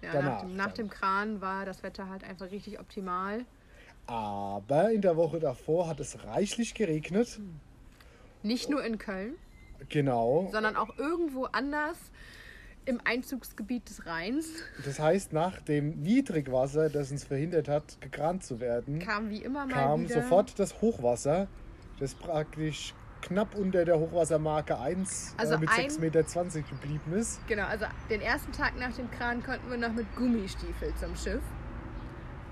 Ja, 0.00 0.12
Danach 0.12 0.30
nach, 0.30 0.40
dem, 0.42 0.56
nach 0.56 0.72
dem 0.74 0.90
Kran 0.90 1.40
war 1.40 1.64
das 1.64 1.82
Wetter 1.82 2.08
halt 2.08 2.22
einfach 2.22 2.52
richtig 2.52 2.78
optimal. 2.78 3.44
Aber 4.06 4.92
in 4.92 5.00
der 5.02 5.16
Woche 5.16 5.40
davor 5.40 5.88
hat 5.88 5.98
es 5.98 6.22
reichlich 6.24 6.74
geregnet. 6.74 7.40
Nicht 8.46 8.70
nur 8.70 8.84
in 8.84 8.98
Köln, 8.98 9.34
Genau. 9.88 10.48
sondern 10.52 10.76
auch 10.76 10.96
irgendwo 10.98 11.44
anders 11.46 11.96
im 12.84 13.00
Einzugsgebiet 13.04 13.88
des 13.90 14.06
Rheins 14.06 14.46
Das 14.84 15.00
heißt, 15.00 15.32
nach 15.32 15.60
dem 15.60 16.02
Niedrigwasser, 16.02 16.88
das 16.88 17.10
uns 17.10 17.24
verhindert 17.24 17.68
hat, 17.68 18.00
gekrant 18.00 18.44
zu 18.44 18.60
werden, 18.60 19.00
kam 19.00 19.28
wie 19.30 19.38
immer 19.42 19.66
mal 19.66 19.72
kam 19.74 20.02
wieder. 20.04 20.22
sofort 20.22 20.58
das 20.60 20.80
Hochwasser, 20.80 21.48
das 21.98 22.14
praktisch 22.14 22.94
knapp 23.22 23.56
unter 23.56 23.84
der 23.84 23.98
Hochwassermarke 23.98 24.78
1 24.78 25.34
Also 25.36 25.54
äh, 25.54 25.58
mit 25.58 25.68
ein- 25.70 25.90
6,20 25.90 26.00
Meter 26.00 26.22
geblieben 26.70 27.12
ist. 27.14 27.44
Genau, 27.48 27.64
also 27.64 27.86
den 28.08 28.20
ersten 28.20 28.52
Tag 28.52 28.78
nach 28.78 28.94
dem 28.94 29.10
Kran 29.10 29.42
konnten 29.42 29.68
wir 29.68 29.78
noch 29.78 29.92
mit 29.92 30.06
Gummistiefel 30.14 30.94
zum 30.94 31.16
Schiff. 31.16 31.42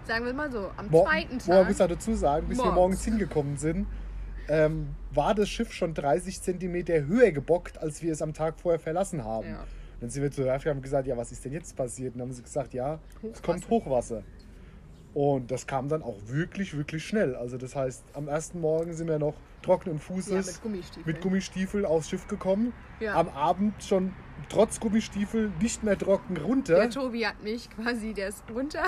Sagen 0.05 0.25
wir 0.27 0.35
mal 0.35 0.51
so, 0.51 0.71
am 0.77 0.89
Mo- 0.91 1.05
zweiten 1.05 1.37
Morgen 1.37 1.47
Tag. 1.47 1.69
muss 1.69 1.81
ich 1.81 1.87
dazu 1.87 2.15
sagen, 2.15 2.49
bis 2.49 2.59
wir 2.59 2.65
Morgens. 2.65 2.77
morgens 2.77 3.05
hingekommen 3.05 3.57
sind, 3.57 3.87
ähm, 4.49 4.89
war 5.13 5.35
das 5.35 5.49
Schiff 5.49 5.73
schon 5.73 5.95
30 5.95 6.41
Zentimeter 6.43 7.07
höher 7.07 7.33
gebockt, 7.33 7.79
als 7.79 8.03
wir 8.03 8.13
es 8.13 8.23
am 8.23 8.35
Tag 8.35 8.59
vorher 8.61 8.79
verlassen 8.79 9.25
haben. 9.25 9.49
Ja. 9.49 9.65
Dann 10.01 10.11
sind 10.11 10.23
wir 10.23 10.31
zur 10.31 10.45
Werft 10.45 10.67
und 10.67 10.71
haben 10.71 10.83
gesagt, 10.83 11.07
ja, 11.07 11.17
was 11.17 11.33
ist 11.33 11.45
denn 11.45 11.53
jetzt 11.53 11.77
passiert? 11.77 12.15
Und 12.15 12.19
dann 12.19 12.29
haben 12.29 12.35
sie 12.35 12.43
gesagt, 12.43 12.75
ja, 12.75 12.95
es 12.95 13.23
Hochwasser. 13.23 13.43
kommt 13.43 13.71
Hochwasser. 13.71 14.23
Und 15.15 15.51
das 15.51 15.67
kam 15.67 15.89
dann 15.89 16.03
auch 16.03 16.17
wirklich, 16.27 16.77
wirklich 16.77 17.07
schnell. 17.07 17.37
Also 17.37 17.57
das 17.57 17.77
heißt, 17.77 18.03
am 18.15 18.27
ersten 18.27 18.61
Morgen 18.61 18.93
sind 18.95 19.07
wir 19.07 19.19
noch 19.19 19.35
trockenen 19.63 19.99
ja, 19.99 20.03
Fußes 20.03 20.47
mit 20.47 20.63
Gummistiefeln. 20.63 21.07
mit 21.07 21.21
Gummistiefel 21.23 21.87
aufs 21.87 22.11
Schiff 22.11 22.27
gekommen. 22.27 22.73
Ja. 22.99 23.15
Am 23.15 23.29
Abend 23.29 23.83
schon 23.83 24.13
trotz 24.49 24.81
Gummistiefel 24.81 25.53
nicht 25.61 25.85
mehr 25.85 25.97
trocken 25.97 26.37
runter. 26.37 26.75
Der 26.75 26.91
Tobi 26.91 27.25
hat 27.25 27.43
mich 27.43 27.71
quasi, 27.71 28.13
der 28.13 28.29
ist 28.29 28.43
runter, 28.53 28.83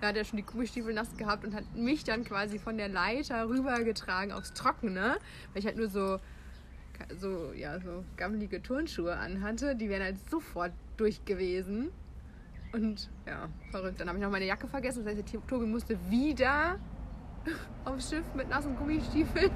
da 0.00 0.08
hat 0.08 0.16
er 0.16 0.24
schon 0.24 0.36
die 0.36 0.42
Gummistiefel 0.44 0.92
nass 0.94 1.16
gehabt 1.16 1.44
und 1.44 1.54
hat 1.54 1.64
mich 1.74 2.04
dann 2.04 2.24
quasi 2.24 2.58
von 2.58 2.76
der 2.76 2.88
Leiter 2.88 3.48
rübergetragen 3.48 4.32
aufs 4.32 4.52
Trockene, 4.52 5.16
weil 5.52 5.60
ich 5.60 5.66
halt 5.66 5.76
nur 5.76 5.88
so, 5.88 6.18
so, 7.18 7.52
ja, 7.54 7.80
so 7.80 8.04
gammelige 8.16 8.62
Turnschuhe 8.62 9.16
anhatte. 9.16 9.76
Die 9.76 9.88
wären 9.88 10.02
halt 10.02 10.16
sofort 10.30 10.72
durch 10.96 11.24
gewesen. 11.24 11.90
Und 12.72 13.08
ja, 13.26 13.48
verrückt. 13.70 14.00
Dann 14.00 14.08
habe 14.08 14.18
ich 14.18 14.24
noch 14.24 14.30
meine 14.30 14.46
Jacke 14.46 14.66
vergessen. 14.68 15.04
Das 15.04 15.14
heißt, 15.16 15.32
der 15.32 15.46
Tobi 15.46 15.66
musste 15.66 15.98
wieder 16.10 16.78
aufs 17.84 18.10
Schiff 18.10 18.24
mit 18.34 18.48
nassen 18.48 18.76
Gummistiefeln. 18.76 19.50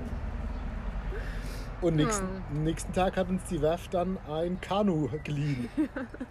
Und 1.80 1.96
nächsten, 1.96 2.26
Hm. 2.52 2.64
nächsten 2.64 2.92
Tag 2.92 3.16
hat 3.16 3.28
uns 3.30 3.42
die 3.44 3.62
Werft 3.62 3.94
dann 3.94 4.18
ein 4.28 4.60
Kanu 4.60 5.08
geliehen. 5.24 5.68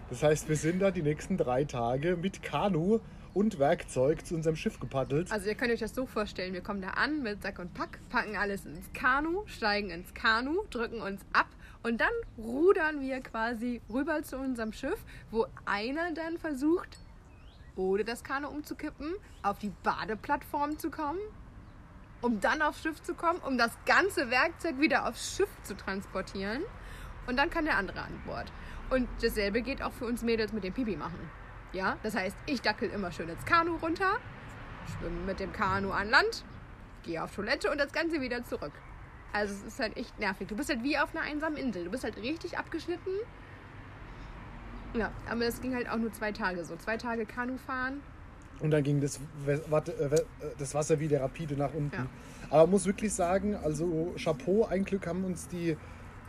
Das 0.08 0.22
heißt, 0.24 0.48
wir 0.48 0.56
sind 0.56 0.80
dann 0.80 0.92
die 0.94 1.02
nächsten 1.02 1.36
drei 1.36 1.64
Tage 1.64 2.16
mit 2.16 2.42
Kanu 2.42 2.98
und 3.34 3.58
Werkzeug 3.58 4.26
zu 4.26 4.34
unserem 4.34 4.56
Schiff 4.56 4.80
gepaddelt. 4.80 5.30
Also 5.30 5.48
ihr 5.48 5.54
könnt 5.54 5.72
euch 5.72 5.80
das 5.80 5.94
so 5.94 6.06
vorstellen, 6.06 6.52
wir 6.52 6.62
kommen 6.62 6.80
da 6.80 6.90
an 6.90 7.22
mit 7.22 7.42
Sack 7.42 7.58
und 7.58 7.74
Pack, 7.74 7.98
packen 8.08 8.36
alles 8.36 8.64
ins 8.64 8.92
Kanu, 8.92 9.44
steigen 9.46 9.90
ins 9.90 10.14
Kanu, 10.14 10.62
drücken 10.70 11.00
uns 11.00 11.20
ab 11.32 11.46
und 11.82 12.00
dann 12.00 12.12
rudern 12.36 13.00
wir 13.00 13.20
quasi 13.20 13.80
rüber 13.92 14.22
zu 14.22 14.36
unserem 14.36 14.72
Schiff, 14.72 14.98
wo 15.30 15.46
einer 15.64 16.12
dann 16.12 16.38
versucht, 16.38 16.98
ohne 17.76 18.04
das 18.04 18.24
Kanu 18.24 18.48
umzukippen, 18.48 19.14
auf 19.42 19.58
die 19.58 19.72
Badeplattform 19.82 20.78
zu 20.78 20.90
kommen, 20.90 21.20
um 22.20 22.40
dann 22.40 22.60
aufs 22.62 22.82
Schiff 22.82 23.02
zu 23.02 23.14
kommen, 23.14 23.40
um 23.46 23.56
das 23.56 23.72
ganze 23.86 24.30
Werkzeug 24.30 24.78
wieder 24.78 25.08
aufs 25.08 25.36
Schiff 25.36 25.50
zu 25.62 25.76
transportieren 25.76 26.62
und 27.26 27.36
dann 27.36 27.48
kann 27.48 27.64
der 27.64 27.76
andere 27.76 28.00
an 28.00 28.20
Bord. 28.26 28.52
Und 28.90 29.08
dasselbe 29.22 29.62
geht 29.62 29.82
auch 29.82 29.92
für 29.92 30.04
uns 30.04 30.22
Mädels 30.22 30.52
mit 30.52 30.64
dem 30.64 30.74
Pipi 30.74 30.96
machen. 30.96 31.30
Ja, 31.72 31.96
das 32.02 32.14
heißt, 32.16 32.36
ich 32.46 32.60
dackel 32.62 32.90
immer 32.90 33.12
schön 33.12 33.28
ins 33.28 33.44
Kanu 33.44 33.76
runter, 33.76 34.16
schwimme 34.98 35.20
mit 35.26 35.38
dem 35.40 35.52
Kanu 35.52 35.90
an 35.92 36.10
Land, 36.10 36.44
gehe 37.04 37.22
auf 37.22 37.34
Toilette 37.34 37.70
und 37.70 37.78
das 37.78 37.92
Ganze 37.92 38.20
wieder 38.20 38.44
zurück. 38.44 38.72
Also 39.32 39.54
es 39.54 39.62
ist 39.74 39.80
halt 39.80 39.96
echt 39.96 40.18
nervig. 40.18 40.48
Du 40.48 40.56
bist 40.56 40.68
halt 40.68 40.82
wie 40.82 40.98
auf 40.98 41.14
einer 41.14 41.24
einsamen 41.24 41.56
Insel. 41.56 41.84
Du 41.84 41.90
bist 41.92 42.02
halt 42.02 42.16
richtig 42.16 42.58
abgeschnitten. 42.58 43.12
Ja, 44.94 45.12
aber 45.30 45.44
es 45.46 45.60
ging 45.60 45.74
halt 45.74 45.88
auch 45.88 45.98
nur 45.98 46.12
zwei 46.12 46.32
Tage 46.32 46.64
so. 46.64 46.74
Zwei 46.76 46.96
Tage 46.96 47.24
Kanu 47.26 47.56
fahren. 47.58 48.00
Und 48.58 48.72
dann 48.72 48.82
ging 48.82 49.00
das, 49.00 49.18
äh, 49.46 49.58
We- 49.68 50.26
das 50.58 50.74
Wasser 50.74 50.98
wieder 50.98 51.20
rapide 51.20 51.54
nach 51.56 51.72
unten. 51.72 51.94
Ja. 51.94 52.06
Aber 52.50 52.62
man 52.62 52.70
muss 52.70 52.86
wirklich 52.86 53.12
sagen, 53.14 53.54
also 53.54 54.12
Chapeau, 54.22 54.66
ein 54.68 54.84
Glück 54.84 55.06
haben 55.06 55.24
uns 55.24 55.46
die 55.46 55.76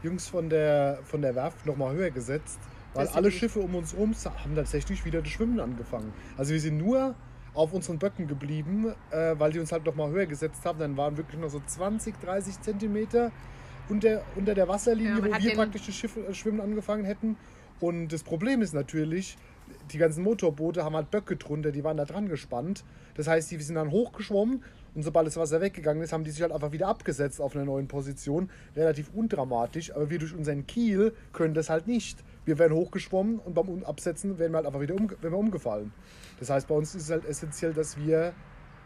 Jungs 0.04 0.28
von 0.28 0.50
der, 0.50 1.00
von 1.04 1.24
der 1.24 1.34
Werft 1.34 1.66
nochmal 1.66 1.96
höher 1.96 2.12
gesetzt, 2.12 2.60
weil 2.94 3.08
alle 3.10 3.32
Schiffe 3.32 3.60
um 3.60 3.76
uns 3.76 3.94
herum 3.94 4.14
haben 4.44 4.56
tatsächlich 4.56 5.06
wieder 5.06 5.22
das 5.22 5.32
Schwimmen 5.32 5.60
angefangen. 5.60 6.14
Also 6.38 6.54
wir 6.54 6.60
sind 6.60 6.78
nur 6.78 7.16
auf 7.54 7.74
unseren 7.74 8.00
Böcken 8.00 8.28
geblieben, 8.28 8.94
äh, 9.12 9.36
weil 9.38 9.52
die 9.52 9.60
uns 9.60 9.72
halt 9.72 9.86
nochmal 9.86 10.10
höher 10.12 10.26
gesetzt 10.26 10.66
haben. 10.66 10.80
Dann 10.80 10.98
waren 10.98 11.18
wirklich 11.18 11.40
noch 11.40 11.50
so 11.50 11.62
20, 11.66 12.20
30 12.20 12.62
Zentimeter 12.62 13.32
unter, 13.90 14.24
unter 14.36 14.54
der 14.54 14.68
Wasserlinie, 14.68 15.12
Ja, 15.12 15.38
wo 15.40 15.44
wir 15.44 15.56
praktisch 15.56 15.86
das 15.86 15.96
Schiff, 15.96 16.16
äh, 16.18 16.34
Schwimmen 16.34 16.62
angefangen 16.62 17.04
hätten. 17.04 17.38
Und 17.80 18.10
das 18.10 18.24
Problem 18.24 18.62
ist 18.62 18.74
natürlich, 18.74 19.38
die 19.92 19.98
ganzen 19.98 20.24
Motorboote 20.24 20.84
haben 20.84 20.96
halt 20.96 21.12
Böcke 21.12 21.36
drunter, 21.36 21.72
die 21.72 21.84
waren 21.84 21.98
da 21.98 22.06
dran 22.06 22.30
gespannt. 22.30 22.84
Das 23.16 23.28
heißt, 23.28 23.52
die 23.52 23.58
sind 23.58 23.76
dann 23.76 23.92
hochgeschwommen 23.92 24.64
und 24.94 25.04
sobald 25.04 25.28
das 25.28 25.38
Wasser 25.38 25.62
weggegangen 25.62 26.04
ist, 26.04 26.12
haben 26.12 26.24
die 26.24 26.32
sich 26.32 26.42
halt 26.42 26.52
einfach 26.52 26.72
wieder 26.72 26.88
abgesetzt 26.88 27.40
auf 27.40 27.56
einer 27.56 27.66
neuen 27.66 27.88
Position. 27.88 28.50
Relativ 28.76 29.10
undramatisch, 29.14 29.94
aber 29.96 30.10
wir 30.10 30.20
durch 30.20 30.36
unseren 30.36 30.68
Kiel 30.68 31.14
können 31.32 31.54
das 31.54 31.70
halt 31.70 31.88
nicht. 31.88 32.24
Wir 32.44 32.60
werden 32.60 32.74
hochgeschwommen 32.74 33.40
und 33.40 33.54
beim 33.54 33.84
Absetzen 33.84 34.38
werden 34.38 34.52
wir 34.52 34.58
halt 34.58 34.66
einfach 34.66 34.82
wieder 34.82 34.96
um, 34.96 35.10
umgefallen. 35.34 35.94
Das 36.40 36.50
heißt, 36.50 36.68
bei 36.68 36.76
uns 36.76 36.94
ist 36.96 37.04
es 37.04 37.12
halt 37.12 37.26
essentiell, 37.26 37.74
dass 37.74 37.98
wir 37.98 38.34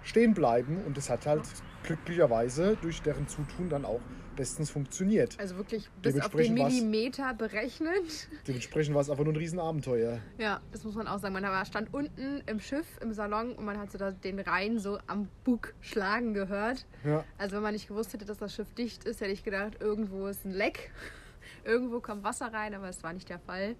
stehen 0.06 0.34
bleiben 0.34 0.78
und 0.86 0.96
das 0.96 1.10
hat 1.10 1.26
halt 1.26 1.44
glücklicherweise 1.84 2.78
durch 2.82 3.02
deren 3.02 3.28
Zutun 3.28 3.70
dann 3.70 3.84
auch 3.86 4.00
bestens 4.36 4.70
funktioniert. 4.70 5.40
Also 5.40 5.56
wirklich 5.56 5.90
bis 6.02 6.20
auf 6.20 6.32
den 6.32 6.54
Millimeter 6.54 7.34
berechnet. 7.34 8.28
Dementsprechend 8.48 8.94
war 8.94 9.02
es 9.02 9.10
einfach 9.10 9.24
nur 9.24 9.34
ein 9.34 9.38
Riesenabenteuer. 9.38 10.20
Ja, 10.38 10.62
das 10.72 10.84
muss 10.84 10.96
man 10.96 11.08
auch 11.08 11.20
sagen. 11.20 11.34
Man 11.34 11.44
war- 11.44 11.66
stand 11.66 11.94
unten 11.94 12.42
im 12.46 12.60
Schiff, 12.60 12.86
im 13.02 13.14
Salon 13.14 13.54
und 13.54 13.66
man 13.66 13.78
hat 13.78 13.92
so 13.92 13.98
den 14.12 14.40
Rhein 14.40 14.78
so 14.78 15.00
am 15.08 15.30
Bug 15.44 15.74
schlagen 15.82 16.34
gehört. 16.34 16.86
Ja. 17.04 17.24
Also 17.38 17.56
wenn 17.56 17.64
man 17.64 17.74
nicht 17.74 17.88
gewusst 17.88 18.14
hätte, 18.14 18.26
dass 18.26 18.38
das 18.38 18.54
Schiff 18.54 18.74
dicht 18.74 19.06
ist, 19.06 19.22
hätte 19.22 19.32
ich 19.32 19.44
gedacht, 19.44 19.78
irgendwo 19.80 20.28
ist 20.28 20.46
ein 20.46 20.52
Leck. 20.52 20.92
Irgendwo 21.64 22.00
kommt 22.00 22.24
Wasser 22.24 22.52
rein, 22.52 22.74
aber 22.74 22.90
es 22.90 23.04
war 23.04 23.14
nicht 23.14 23.30
der 23.30 23.40
Fall. 23.40 23.76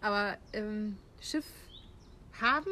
Aber 0.00 0.36
ähm, 0.52 0.96
Schiff 1.20 1.46
haben 2.40 2.70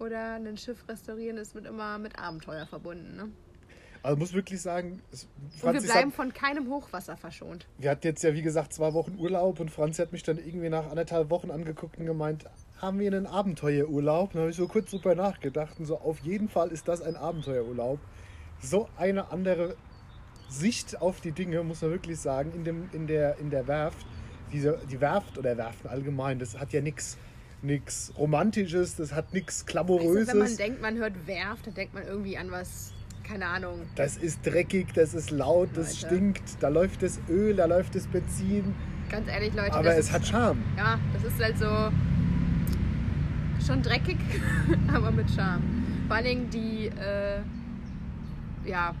oder 0.00 0.34
ein 0.34 0.56
Schiff 0.56 0.84
restaurieren 0.88 1.36
ist 1.36 1.54
mit 1.54 1.66
immer 1.66 1.98
mit 1.98 2.18
Abenteuer 2.18 2.66
verbunden. 2.66 3.16
Ne? 3.16 3.28
Also 4.02 4.16
muss 4.16 4.32
wirklich 4.32 4.62
sagen, 4.62 5.02
es- 5.12 5.24
Und 5.24 5.30
wir 5.52 5.58
Franzi 5.58 5.86
bleiben 5.86 6.10
sagt, 6.10 6.16
von 6.16 6.32
keinem 6.32 6.68
Hochwasser 6.70 7.16
verschont. 7.18 7.66
wir 7.78 7.90
hatten 7.90 8.06
jetzt 8.06 8.22
ja 8.24 8.32
wie 8.32 8.40
gesagt 8.42 8.72
zwei 8.72 8.94
Wochen 8.94 9.16
Urlaub 9.18 9.60
und 9.60 9.70
Franzi 9.70 10.00
hat 10.00 10.12
mich 10.12 10.22
dann 10.22 10.38
irgendwie 10.38 10.70
nach 10.70 10.88
anderthalb 10.88 11.28
Wochen 11.28 11.50
angeguckt 11.50 11.98
und 11.98 12.06
gemeint, 12.06 12.44
haben 12.80 12.98
wir 12.98 13.08
einen 13.08 13.26
Abenteuerurlaub? 13.26 14.32
Dann 14.32 14.40
habe 14.40 14.50
ich 14.50 14.56
so 14.56 14.66
kurz 14.68 14.90
drüber 14.90 15.14
nachgedacht 15.14 15.78
und 15.78 15.84
so, 15.84 15.98
auf 15.98 16.18
jeden 16.20 16.48
Fall 16.48 16.70
ist 16.70 16.88
das 16.88 17.02
ein 17.02 17.14
Abenteuerurlaub. 17.14 17.98
So 18.62 18.88
eine 18.96 19.30
andere 19.32 19.76
Sicht 20.48 21.00
auf 21.02 21.20
die 21.20 21.32
Dinge, 21.32 21.62
muss 21.62 21.82
man 21.82 21.90
wirklich 21.90 22.18
sagen, 22.18 22.52
in, 22.54 22.64
dem, 22.64 22.88
in, 22.92 23.06
der, 23.06 23.38
in 23.38 23.50
der 23.50 23.66
Werft. 23.68 24.06
Diese, 24.52 24.80
die 24.90 25.00
Werft 25.00 25.38
oder 25.38 25.56
Werften 25.58 25.88
allgemein, 25.90 26.38
das 26.38 26.58
hat 26.58 26.72
ja 26.72 26.80
nichts 26.80 27.18
nichts 27.62 28.12
Romantisches, 28.18 28.96
das 28.96 29.12
hat 29.12 29.32
nichts 29.34 29.62
Also, 29.62 29.72
Glamouröses. 29.72 30.28
wenn 30.28 30.38
man 30.38 30.56
denkt, 30.56 30.82
man 30.82 30.96
hört 30.96 31.26
Werft, 31.26 31.66
dann 31.66 31.74
denkt 31.74 31.94
man 31.94 32.04
irgendwie 32.06 32.36
an 32.38 32.50
was, 32.50 32.92
keine 33.22 33.46
Ahnung. 33.46 33.80
Das 33.96 34.16
ist 34.16 34.44
dreckig, 34.44 34.88
das 34.94 35.14
ist 35.14 35.30
laut, 35.30 35.68
das 35.74 36.02
Leute. 36.02 36.14
stinkt, 36.14 36.42
da 36.60 36.68
läuft 36.68 37.02
das 37.02 37.20
Öl, 37.28 37.54
da 37.56 37.66
läuft 37.66 37.94
das 37.94 38.06
Benzin. 38.06 38.74
Ganz 39.10 39.28
ehrlich, 39.28 39.52
Leute. 39.54 39.72
Aber 39.74 39.92
es 39.92 40.06
ist, 40.06 40.12
hat 40.12 40.26
Charme. 40.26 40.62
Ja, 40.76 40.98
das 41.12 41.24
ist 41.24 41.42
halt 41.42 41.58
so 41.58 41.90
schon 43.66 43.82
dreckig, 43.82 44.18
aber 44.94 45.10
mit 45.10 45.30
Charme. 45.30 45.62
Vor 46.06 46.16
allen 46.16 46.24
Dingen 46.24 46.50
die, 46.50 46.86
äh, 46.86 47.40
ja, 48.64 48.94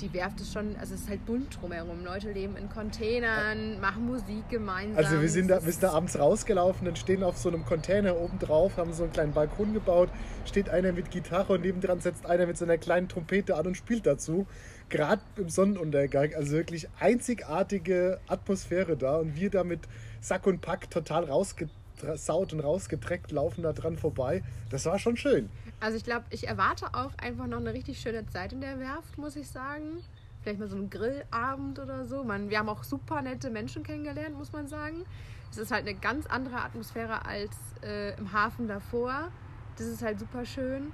die 0.00 0.12
Werft 0.12 0.40
ist 0.40 0.52
schon, 0.52 0.76
also 0.76 0.94
es 0.94 1.02
ist 1.02 1.08
halt 1.08 1.24
bunt 1.26 1.60
drumherum. 1.60 2.04
Leute 2.04 2.32
leben 2.32 2.56
in 2.56 2.68
Containern, 2.68 3.80
machen 3.80 4.06
Musik 4.06 4.48
gemeinsam. 4.50 4.96
Also 4.96 5.20
wir 5.20 5.28
sind 5.28 5.48
da, 5.48 5.64
wir 5.64 5.72
sind 5.72 5.82
da 5.82 5.92
abends 5.92 6.18
rausgelaufen 6.18 6.86
und 6.88 6.98
stehen 6.98 7.22
auf 7.22 7.36
so 7.36 7.48
einem 7.48 7.64
Container 7.64 8.16
oben 8.16 8.38
drauf, 8.38 8.76
haben 8.76 8.92
so 8.92 9.04
einen 9.04 9.12
kleinen 9.12 9.32
Balkon 9.32 9.72
gebaut, 9.72 10.10
steht 10.44 10.68
einer 10.68 10.92
mit 10.92 11.10
Gitarre 11.10 11.54
und 11.54 11.62
nebendran 11.62 12.00
setzt 12.00 12.26
einer 12.26 12.46
mit 12.46 12.58
so 12.58 12.64
einer 12.64 12.78
kleinen 12.78 13.08
Trompete 13.08 13.56
an 13.56 13.66
und 13.66 13.76
spielt 13.76 14.06
dazu. 14.06 14.46
Gerade 14.88 15.22
im 15.36 15.48
Sonnenuntergang, 15.48 16.34
also 16.34 16.52
wirklich 16.52 16.88
einzigartige 17.00 18.20
Atmosphäre 18.26 18.96
da 18.96 19.18
und 19.18 19.36
wir 19.36 19.50
da 19.50 19.64
mit 19.64 19.80
Sack 20.20 20.46
und 20.46 20.60
Pack 20.60 20.90
total 20.90 21.24
rausgesaut 21.24 22.52
und 22.52 22.60
rausgetreckt 22.60 23.32
laufen 23.32 23.62
da 23.62 23.72
dran 23.72 23.96
vorbei. 23.96 24.42
Das 24.70 24.84
war 24.86 24.98
schon 24.98 25.16
schön. 25.16 25.48
Also 25.84 25.98
ich 25.98 26.04
glaube, 26.04 26.24
ich 26.30 26.48
erwarte 26.48 26.94
auch 26.94 27.10
einfach 27.18 27.46
noch 27.46 27.58
eine 27.58 27.74
richtig 27.74 28.00
schöne 28.00 28.24
Zeit 28.24 28.54
in 28.54 28.62
der 28.62 28.80
Werft, 28.80 29.18
muss 29.18 29.36
ich 29.36 29.48
sagen. 29.48 29.98
Vielleicht 30.40 30.58
mal 30.58 30.66
so 30.66 30.76
einen 30.76 30.88
Grillabend 30.88 31.78
oder 31.78 32.06
so. 32.06 32.24
Man, 32.24 32.48
wir 32.48 32.58
haben 32.58 32.70
auch 32.70 32.84
super 32.84 33.20
nette 33.20 33.50
Menschen 33.50 33.82
kennengelernt, 33.82 34.34
muss 34.34 34.50
man 34.50 34.66
sagen. 34.66 35.04
Es 35.50 35.58
ist 35.58 35.70
halt 35.70 35.86
eine 35.86 35.94
ganz 35.94 36.24
andere 36.24 36.62
Atmosphäre 36.62 37.26
als 37.26 37.54
äh, 37.82 38.16
im 38.16 38.32
Hafen 38.32 38.66
davor. 38.66 39.30
Das 39.76 39.86
ist 39.86 40.02
halt 40.02 40.20
super 40.20 40.46
schön. 40.46 40.90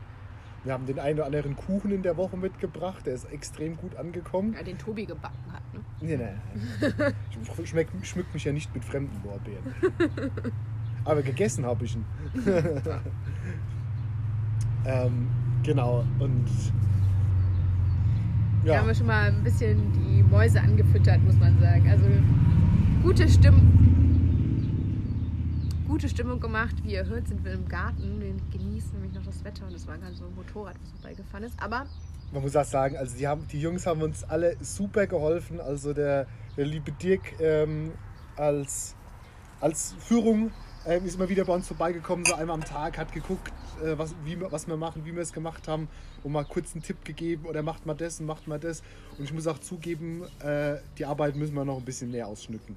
Wir 0.64 0.72
haben 0.72 0.86
den 0.86 0.98
einen 0.98 1.20
oder 1.20 1.26
anderen 1.26 1.54
Kuchen 1.54 1.92
in 1.92 2.02
der 2.02 2.16
Woche 2.16 2.36
mitgebracht, 2.36 3.06
der 3.06 3.14
ist 3.14 3.30
extrem 3.30 3.76
gut 3.76 3.94
angekommen. 3.94 4.54
Ja, 4.54 4.64
den 4.64 4.76
Tobi 4.76 5.06
gebacken 5.06 5.52
hat. 5.52 5.62
Ne? 5.72 5.84
Nee, 6.00 6.16
nee. 6.16 7.12
Ich 7.60 7.68
schmeck, 7.68 7.86
schmück 8.02 8.26
mich 8.34 8.44
ja 8.44 8.52
nicht 8.52 8.74
mit 8.74 8.84
fremden 8.84 9.22
Lorbeeren. 9.22 9.72
Aber 11.04 11.22
gegessen 11.22 11.64
habe 11.64 11.84
ich 11.84 11.94
ihn. 11.94 12.04
ähm, 14.84 15.28
genau, 15.62 16.04
und 16.18 16.46
Da 18.64 18.72
ja, 18.72 18.78
haben 18.78 18.88
wir 18.88 18.94
schon 18.94 19.06
mal 19.06 19.28
ein 19.28 19.42
bisschen 19.42 19.92
die 19.92 20.22
Mäuse 20.22 20.60
angefüttert, 20.60 21.22
muss 21.22 21.36
man 21.36 21.58
sagen. 21.60 21.88
Also 21.90 22.04
gute 23.02 23.28
Stimmung. 23.28 23.66
Gute 25.88 26.08
Stimmung 26.08 26.40
gemacht. 26.40 26.76
Wie 26.82 26.92
ihr 26.92 27.04
hört, 27.06 27.26
sind 27.26 27.44
wir 27.44 27.52
im 27.52 27.66
Garten. 27.68 28.20
Wir 28.20 28.34
genießen 28.58 28.92
nämlich 28.92 29.12
noch 29.14 29.24
das 29.24 29.44
Wetter 29.44 29.66
und 29.66 29.74
es 29.74 29.86
war 29.86 29.98
gerade 29.98 30.14
so 30.14 30.24
ein 30.24 30.34
Motorrad, 30.34 30.76
was 30.80 30.90
vorbeigefahren 30.92 31.44
ist. 31.44 31.62
Aber 31.62 31.86
man 32.32 32.42
muss 32.42 32.54
auch 32.54 32.64
sagen, 32.64 32.96
also 32.96 33.16
die, 33.16 33.26
haben, 33.26 33.46
die 33.48 33.60
Jungs 33.60 33.86
haben 33.86 34.02
uns 34.02 34.24
alle 34.24 34.56
super 34.60 35.06
geholfen. 35.06 35.60
Also 35.60 35.92
der, 35.92 36.26
der 36.56 36.66
liebe 36.66 36.92
Dirk 36.92 37.40
ähm, 37.40 37.92
als, 38.36 38.94
als 39.60 39.94
Führung 39.98 40.52
ähm, 40.86 41.04
ist 41.04 41.14
immer 41.16 41.28
wieder 41.28 41.44
bei 41.44 41.54
uns 41.54 41.66
vorbeigekommen, 41.68 42.24
so 42.24 42.34
einmal 42.34 42.54
am 42.54 42.64
Tag, 42.64 42.96
hat 42.98 43.12
geguckt, 43.12 43.52
äh, 43.84 43.96
was, 43.98 44.14
wie, 44.24 44.38
wir- 44.40 44.50
was 44.50 44.66
wir 44.66 44.76
machen, 44.76 45.04
wie 45.04 45.14
wir 45.14 45.22
es 45.22 45.32
gemacht 45.32 45.68
haben 45.68 45.88
und 46.22 46.32
mal 46.32 46.44
kurz 46.44 46.72
einen 46.74 46.82
Tipp 46.82 47.04
gegeben 47.04 47.46
oder 47.46 47.62
macht 47.62 47.86
mal 47.86 47.94
das 47.94 48.20
und 48.20 48.26
macht 48.26 48.46
mal 48.48 48.58
das. 48.58 48.82
Und 49.18 49.24
ich 49.24 49.32
muss 49.32 49.46
auch 49.46 49.58
zugeben, 49.58 50.22
äh, 50.42 50.76
die 50.98 51.04
Arbeit 51.04 51.36
müssen 51.36 51.54
wir 51.54 51.64
noch 51.64 51.78
ein 51.78 51.84
bisschen 51.84 52.10
mehr 52.10 52.26
ausschnücken. 52.26 52.76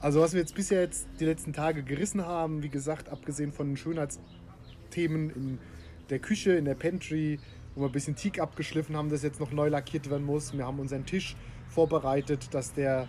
Also 0.00 0.20
was 0.20 0.32
wir 0.32 0.40
jetzt 0.40 0.54
bisher 0.54 0.82
jetzt 0.82 1.06
die 1.18 1.24
letzten 1.24 1.52
Tage 1.52 1.82
gerissen 1.82 2.24
haben, 2.24 2.62
wie 2.62 2.68
gesagt, 2.68 3.08
abgesehen 3.08 3.52
von 3.52 3.68
den 3.68 3.76
Schönheitsthemen 3.76 5.30
in 5.30 5.58
der 6.10 6.18
Küche, 6.18 6.52
in 6.52 6.66
der 6.66 6.74
Pantry, 6.74 7.40
wo 7.74 7.82
wir 7.82 7.86
ein 7.88 7.92
bisschen 7.92 8.14
Teak 8.14 8.38
abgeschliffen 8.38 8.96
haben, 8.96 9.08
das 9.08 9.22
jetzt 9.22 9.40
noch 9.40 9.50
neu 9.50 9.68
lackiert 9.68 10.08
werden 10.10 10.24
muss. 10.26 10.52
Wir 10.52 10.66
haben 10.66 10.78
unseren 10.78 11.06
Tisch 11.06 11.36
vorbereitet, 11.68 12.52
dass 12.52 12.72
der, 12.74 13.08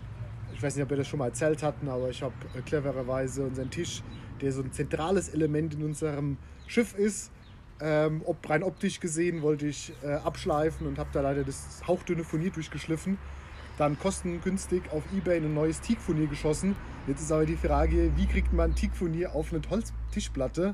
ich 0.55 0.63
weiß 0.63 0.75
nicht, 0.75 0.83
ob 0.83 0.89
wir 0.89 0.97
das 0.97 1.07
schon 1.07 1.19
mal 1.19 1.27
erzählt 1.27 1.62
hatten, 1.63 1.89
aber 1.89 2.09
ich 2.09 2.24
habe 2.24 2.33
äh, 2.57 2.62
clevererweise 2.62 3.43
unseren 3.43 3.69
Tisch, 3.69 4.01
der 4.41 4.51
so 4.51 4.62
ein 4.62 4.71
zentrales 4.71 5.29
Element 5.29 5.74
in 5.74 5.83
unserem 5.83 6.38
Schiff 6.65 6.97
ist, 6.97 7.31
ähm, 7.81 8.21
ob, 8.25 8.50
rein 8.50 8.63
optisch 8.63 9.01
gesehen, 9.01 9.41
wollte 9.41 9.67
ich 9.67 9.91
äh, 10.01 10.13
abschleifen 10.13 10.88
und 10.88 10.97
habe 10.97 11.09
da 11.12 11.21
leider 11.21 11.43
das 11.43 11.81
hauchdünne 11.85 12.24
Furnier 12.24 12.51
durchgeschliffen. 12.51 13.17
Dann 13.77 14.00
kostengünstig 14.00 14.83
auf 14.91 15.03
Ebay 15.13 15.38
ein 15.38 15.53
neues 15.53 15.81
Teakfurnier 15.81 16.27
geschossen. 16.27 16.77
Jetzt 17.07 17.21
ist 17.21 17.31
aber 17.33 17.45
die 17.45 17.57
Frage, 17.57 18.15
wie 18.15 18.25
kriegt 18.25 18.53
man 18.53 18.74
Teakfurnier 18.74 19.35
auf 19.35 19.51
eine 19.51 19.62
Holztischplatte? 19.69 20.74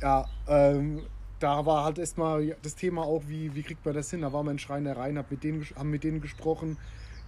Ja, 0.00 0.26
ähm, 0.46 1.02
da 1.40 1.66
war 1.66 1.84
halt 1.84 1.98
erstmal 1.98 2.56
das 2.62 2.76
Thema 2.76 3.02
auch, 3.02 3.24
wie, 3.26 3.52
wie 3.56 3.62
kriegt 3.64 3.84
man 3.84 3.94
das 3.94 4.10
hin? 4.10 4.20
Da 4.20 4.32
waren 4.32 4.46
wir 4.46 4.52
in 4.52 4.60
Schreinereien, 4.60 5.18
hab 5.18 5.32
mit 5.32 5.42
denen, 5.42 5.66
haben 5.74 5.90
mit 5.90 6.04
denen 6.04 6.20
gesprochen. 6.20 6.76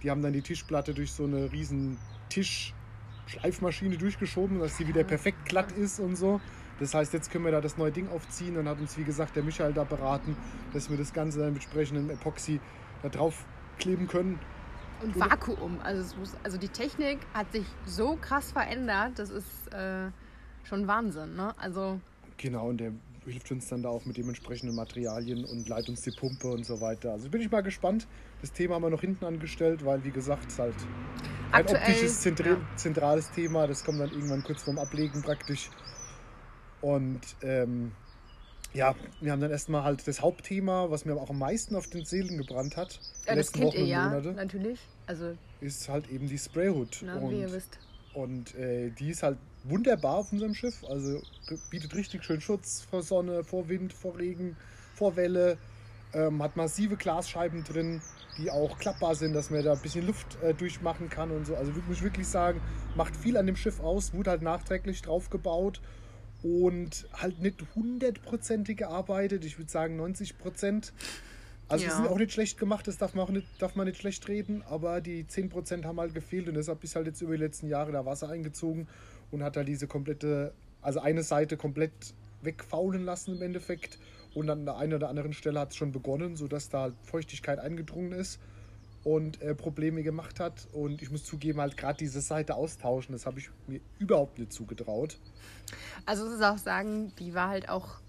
Die 0.03 0.09
haben 0.09 0.21
dann 0.21 0.33
die 0.33 0.41
Tischplatte 0.41 0.93
durch 0.93 1.11
so 1.11 1.25
eine 1.25 1.51
riesen 1.51 1.97
Tischschleifmaschine 2.29 3.97
durchgeschoben, 3.97 4.59
dass 4.59 4.77
sie 4.77 4.87
wieder 4.87 5.03
perfekt 5.03 5.45
glatt 5.45 5.71
ist 5.71 5.99
und 5.99 6.15
so. 6.15 6.39
Das 6.79 6.93
heißt, 6.93 7.13
jetzt 7.13 7.31
können 7.31 7.43
wir 7.43 7.51
da 7.51 7.59
das 7.59 7.77
neue 7.77 7.91
Ding 7.91 8.07
aufziehen. 8.09 8.55
Dann 8.55 8.67
hat 8.69 8.79
uns, 8.79 8.97
wie 8.97 9.03
gesagt, 9.03 9.35
der 9.35 9.43
Michael 9.43 9.73
da 9.73 9.83
beraten, 9.83 10.37
dass 10.73 10.89
wir 10.89 10.97
das 10.97 11.11
Ganze 11.11 11.39
dann 11.39 11.53
mit 11.53 11.63
entsprechendem 11.63 12.09
Epoxy 12.09 12.61
da 13.03 13.09
drauf 13.09 13.45
kleben 13.77 14.07
können. 14.07 14.39
und 15.03 15.19
Vakuum. 15.19 15.79
Also, 15.83 16.15
muss, 16.17 16.35
also 16.43 16.57
die 16.57 16.69
Technik 16.69 17.19
hat 17.33 17.51
sich 17.51 17.65
so 17.85 18.17
krass 18.21 18.51
verändert. 18.51 19.19
Das 19.19 19.29
ist 19.29 19.73
äh, 19.73 20.09
schon 20.63 20.87
Wahnsinn. 20.87 21.35
Ne? 21.35 21.53
Also 21.57 21.99
Genau, 22.39 22.69
und 22.69 22.77
der 22.77 22.93
hilft 23.29 23.51
uns 23.51 23.67
dann 23.67 23.83
da 23.83 23.89
auch 23.89 24.05
mit 24.05 24.17
dementsprechenden 24.17 24.75
Materialien 24.75 25.45
und 25.45 25.67
leitet 25.69 25.89
uns 25.89 26.01
die 26.01 26.11
Pumpe 26.11 26.47
und 26.49 26.65
so 26.65 26.81
weiter. 26.81 27.11
Also 27.13 27.29
bin 27.29 27.41
ich 27.41 27.49
mal 27.51 27.61
gespannt. 27.61 28.07
Das 28.41 28.51
Thema 28.51 28.75
haben 28.75 28.83
wir 28.83 28.89
noch 28.89 29.01
hinten 29.01 29.25
angestellt, 29.25 29.85
weil 29.85 30.03
wie 30.03 30.11
gesagt, 30.11 30.45
es 30.47 30.53
ist 30.53 30.59
halt 30.59 30.75
ein 31.51 31.61
Aktuell, 31.61 31.81
optisches, 31.81 32.25
zentri- 32.25 32.49
ja. 32.49 32.57
zentrales 32.75 33.31
Thema. 33.31 33.67
Das 33.67 33.83
kommt 33.83 33.99
dann 33.99 34.11
irgendwann 34.11 34.43
kurz 34.43 34.63
vorm 34.63 34.77
Ablegen 34.79 35.21
praktisch. 35.21 35.69
Und 36.81 37.21
ähm, 37.41 37.91
ja, 38.73 38.95
wir 39.19 39.31
haben 39.31 39.41
dann 39.41 39.51
erstmal 39.51 39.83
halt 39.83 40.07
das 40.07 40.21
Hauptthema, 40.21 40.89
was 40.91 41.05
mir 41.05 41.13
aber 41.13 41.21
auch 41.21 41.29
am 41.31 41.39
meisten 41.39 41.75
auf 41.75 41.87
den 41.87 42.05
Seelen 42.05 42.37
gebrannt 42.37 42.77
hat, 42.77 42.99
Ja, 43.27 43.35
das 43.35 43.51
kennt 43.51 43.65
Wochen 43.65 43.77
ihr 43.77 43.85
ja, 43.85 44.07
Monate, 44.09 44.33
natürlich. 44.33 44.79
Also, 45.07 45.35
ist 45.59 45.89
halt 45.89 46.09
eben 46.09 46.27
die 46.27 46.37
Sprayhood. 46.37 47.01
na, 47.03 47.15
und 47.17 47.31
wie 47.31 47.41
ihr 47.41 47.51
wisst. 47.51 47.79
und 48.13 48.53
äh, 48.55 48.91
die 48.91 49.09
ist 49.09 49.23
halt 49.23 49.37
wunderbar 49.69 50.17
auf 50.17 50.31
unserem 50.31 50.53
Schiff. 50.53 50.83
Also 50.89 51.21
bietet 51.69 51.95
richtig 51.95 52.23
schön 52.23 52.41
Schutz 52.41 52.81
vor 52.89 53.01
Sonne, 53.03 53.43
vor 53.43 53.69
Wind, 53.69 53.93
vor 53.93 54.17
Regen, 54.17 54.55
vor 54.95 55.15
Welle. 55.15 55.57
Ähm, 56.11 56.41
hat 56.41 56.57
massive 56.57 56.95
Glasscheiben 56.97 57.63
drin, 57.63 58.01
die 58.39 58.49
auch 58.49 58.79
klappbar 58.79 59.13
sind, 59.13 59.33
dass 59.33 59.51
man 59.51 59.63
da 59.63 59.73
ein 59.73 59.79
bisschen 59.79 60.07
Luft 60.07 60.41
äh, 60.41 60.55
durchmachen 60.55 61.07
kann 61.07 61.29
und 61.29 61.45
so. 61.45 61.55
Also 61.55 61.71
muss 61.87 61.97
ich 61.97 62.03
wirklich 62.03 62.27
sagen, 62.27 62.61
macht 62.95 63.15
viel 63.15 63.37
an 63.37 63.45
dem 63.45 63.55
Schiff 63.55 63.79
aus, 63.79 64.11
wurde 64.13 64.31
halt 64.31 64.41
nachträglich 64.41 65.03
drauf 65.03 65.29
gebaut 65.29 65.81
und 66.41 67.07
halt 67.13 67.39
nicht 67.41 67.61
hundertprozentig 67.75 68.77
gearbeitet. 68.77 69.45
Ich 69.45 69.59
würde 69.59 69.69
sagen 69.69 69.97
90 69.97 70.39
Prozent. 70.39 70.93
Also 71.67 71.83
die 71.83 71.89
Ja. 71.91 71.95
sind 71.97 72.07
auch 72.07 72.17
nicht 72.17 72.31
schlecht 72.33 72.57
gemacht, 72.57 72.87
das 72.87 72.97
darf 72.97 73.13
man 73.13 73.25
auch 73.25 73.29
nicht, 73.29 73.45
darf 73.59 73.75
man 73.75 73.85
nicht 73.85 73.99
schlecht 73.99 74.27
reden, 74.27 74.63
aber 74.67 75.01
die 75.01 75.25
10% 75.27 75.85
haben 75.85 75.99
halt 75.99 76.15
gefehlt 76.15 76.47
und 76.47 76.55
deshalb 76.55 76.83
ist 76.83 76.95
halt 76.95 77.05
jetzt 77.05 77.21
über 77.21 77.33
die 77.37 77.43
letzten 77.43 77.67
Jahre 77.67 77.91
da 77.91 78.03
Wasser 78.07 78.29
eingezogen 78.29 78.87
und 79.31 79.43
hat 79.43 79.57
halt 79.57 79.67
diese 79.67 79.87
komplette, 79.87 80.53
also 80.81 80.99
eine 80.99 81.23
Seite 81.23 81.57
komplett 81.57 82.13
wegfaulen 82.41 83.05
lassen 83.05 83.35
im 83.35 83.41
Endeffekt 83.41 83.99
und 84.33 84.49
an 84.49 84.65
der 84.65 84.77
einen 84.77 84.93
oder 84.93 85.09
anderen 85.09 85.33
Stelle 85.33 85.59
hat 85.59 85.71
es 85.71 85.75
schon 85.75 85.91
begonnen, 85.91 86.35
sodass 86.35 86.69
da 86.69 86.81
halt 86.81 86.95
Feuchtigkeit 87.03 87.59
eingedrungen 87.59 88.11
ist 88.11 88.39
und 89.03 89.41
äh, 89.41 89.55
Probleme 89.55 90.03
gemacht 90.03 90.39
hat 90.39 90.67
und 90.73 91.01
ich 91.01 91.09
muss 91.09 91.23
zugeben, 91.23 91.59
halt 91.61 91.77
gerade 91.77 91.97
diese 91.97 92.21
Seite 92.21 92.55
austauschen, 92.55 93.13
das 93.13 93.25
habe 93.25 93.39
ich 93.39 93.49
mir 93.67 93.79
überhaupt 93.97 94.39
nicht 94.39 94.53
zugetraut. 94.53 95.17
Also, 96.05 96.25
ich 96.25 96.31
muss 96.31 96.41
auch 96.41 96.57
sagen, 96.57 97.13
die 97.19 97.33
war 97.33 97.49
halt 97.49 97.69
auch. 97.69 97.99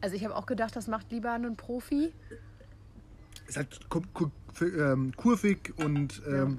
Also, 0.00 0.14
ich 0.16 0.24
habe 0.24 0.36
auch 0.36 0.46
gedacht, 0.46 0.76
das 0.76 0.86
macht 0.86 1.10
lieber 1.10 1.32
ein 1.32 1.56
Profi. 1.56 2.12
ist 3.48 3.56
halt 3.56 3.80
ähm, 4.60 5.12
kurvig 5.16 5.72
und 5.78 6.22
ähm, 6.26 6.58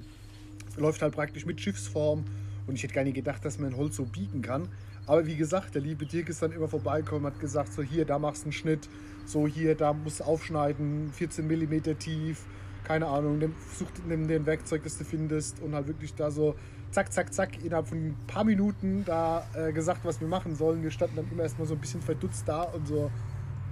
läuft 0.76 1.02
halt 1.02 1.14
praktisch 1.14 1.46
mit 1.46 1.60
Schiffsform. 1.60 2.24
Und 2.68 2.76
ich 2.76 2.82
hätte 2.84 2.94
gar 2.94 3.02
nicht 3.02 3.14
gedacht, 3.14 3.44
dass 3.44 3.58
man 3.58 3.76
Holz 3.76 3.96
so 3.96 4.04
biegen 4.04 4.42
kann. 4.42 4.68
Aber 5.06 5.26
wie 5.26 5.36
gesagt, 5.36 5.74
der 5.74 5.82
liebe 5.82 6.06
Dirk 6.06 6.28
ist 6.28 6.42
dann 6.42 6.52
immer 6.52 6.68
vorbeigekommen, 6.68 7.26
hat 7.26 7.40
gesagt, 7.40 7.72
so 7.72 7.82
hier, 7.82 8.04
da 8.04 8.18
machst 8.18 8.42
du 8.42 8.46
einen 8.46 8.52
Schnitt, 8.52 8.88
so 9.24 9.46
hier, 9.46 9.74
da 9.74 9.94
musst 9.94 10.20
du 10.20 10.24
aufschneiden, 10.24 11.10
14 11.12 11.46
mm 11.46 11.98
tief, 11.98 12.44
keine 12.84 13.06
Ahnung, 13.06 13.40
such 13.74 13.88
nimm 14.06 14.28
den 14.28 14.46
Werkzeug, 14.46 14.82
das 14.84 14.98
du 14.98 15.04
findest 15.04 15.60
und 15.60 15.74
halt 15.74 15.88
wirklich 15.88 16.14
da 16.14 16.30
so 16.30 16.54
zack, 16.90 17.12
zack, 17.12 17.32
zack, 17.32 17.64
innerhalb 17.64 17.88
von 17.88 17.98
ein 17.98 18.16
paar 18.26 18.44
Minuten 18.44 19.04
da 19.04 19.46
äh, 19.54 19.72
gesagt, 19.72 20.00
was 20.04 20.20
wir 20.20 20.28
machen 20.28 20.54
sollen. 20.54 20.82
Wir 20.82 20.90
standen 20.90 21.16
dann 21.16 21.30
immer 21.30 21.42
erstmal 21.42 21.66
so 21.66 21.74
ein 21.74 21.80
bisschen 21.80 22.02
verdutzt 22.02 22.46
da 22.46 22.62
und 22.62 22.86
so, 22.86 23.10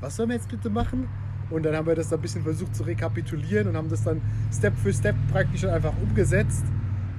was 0.01 0.17
sollen 0.17 0.31
wir 0.31 0.37
jetzt 0.37 0.49
bitte 0.49 0.71
machen? 0.71 1.09
Und 1.51 1.65
dann 1.65 1.77
haben 1.77 1.87
wir 1.87 1.95
das 1.95 2.09
da 2.09 2.17
ein 2.17 2.23
bisschen 2.23 2.43
versucht 2.43 2.75
zu 2.75 2.83
rekapitulieren 2.83 3.69
und 3.69 3.77
haben 3.77 3.89
das 3.89 4.03
dann 4.03 4.21
Step 4.53 4.77
für 4.77 4.93
Step 4.93 5.15
praktisch 5.31 5.65
einfach 5.65 5.95
umgesetzt. 6.03 6.65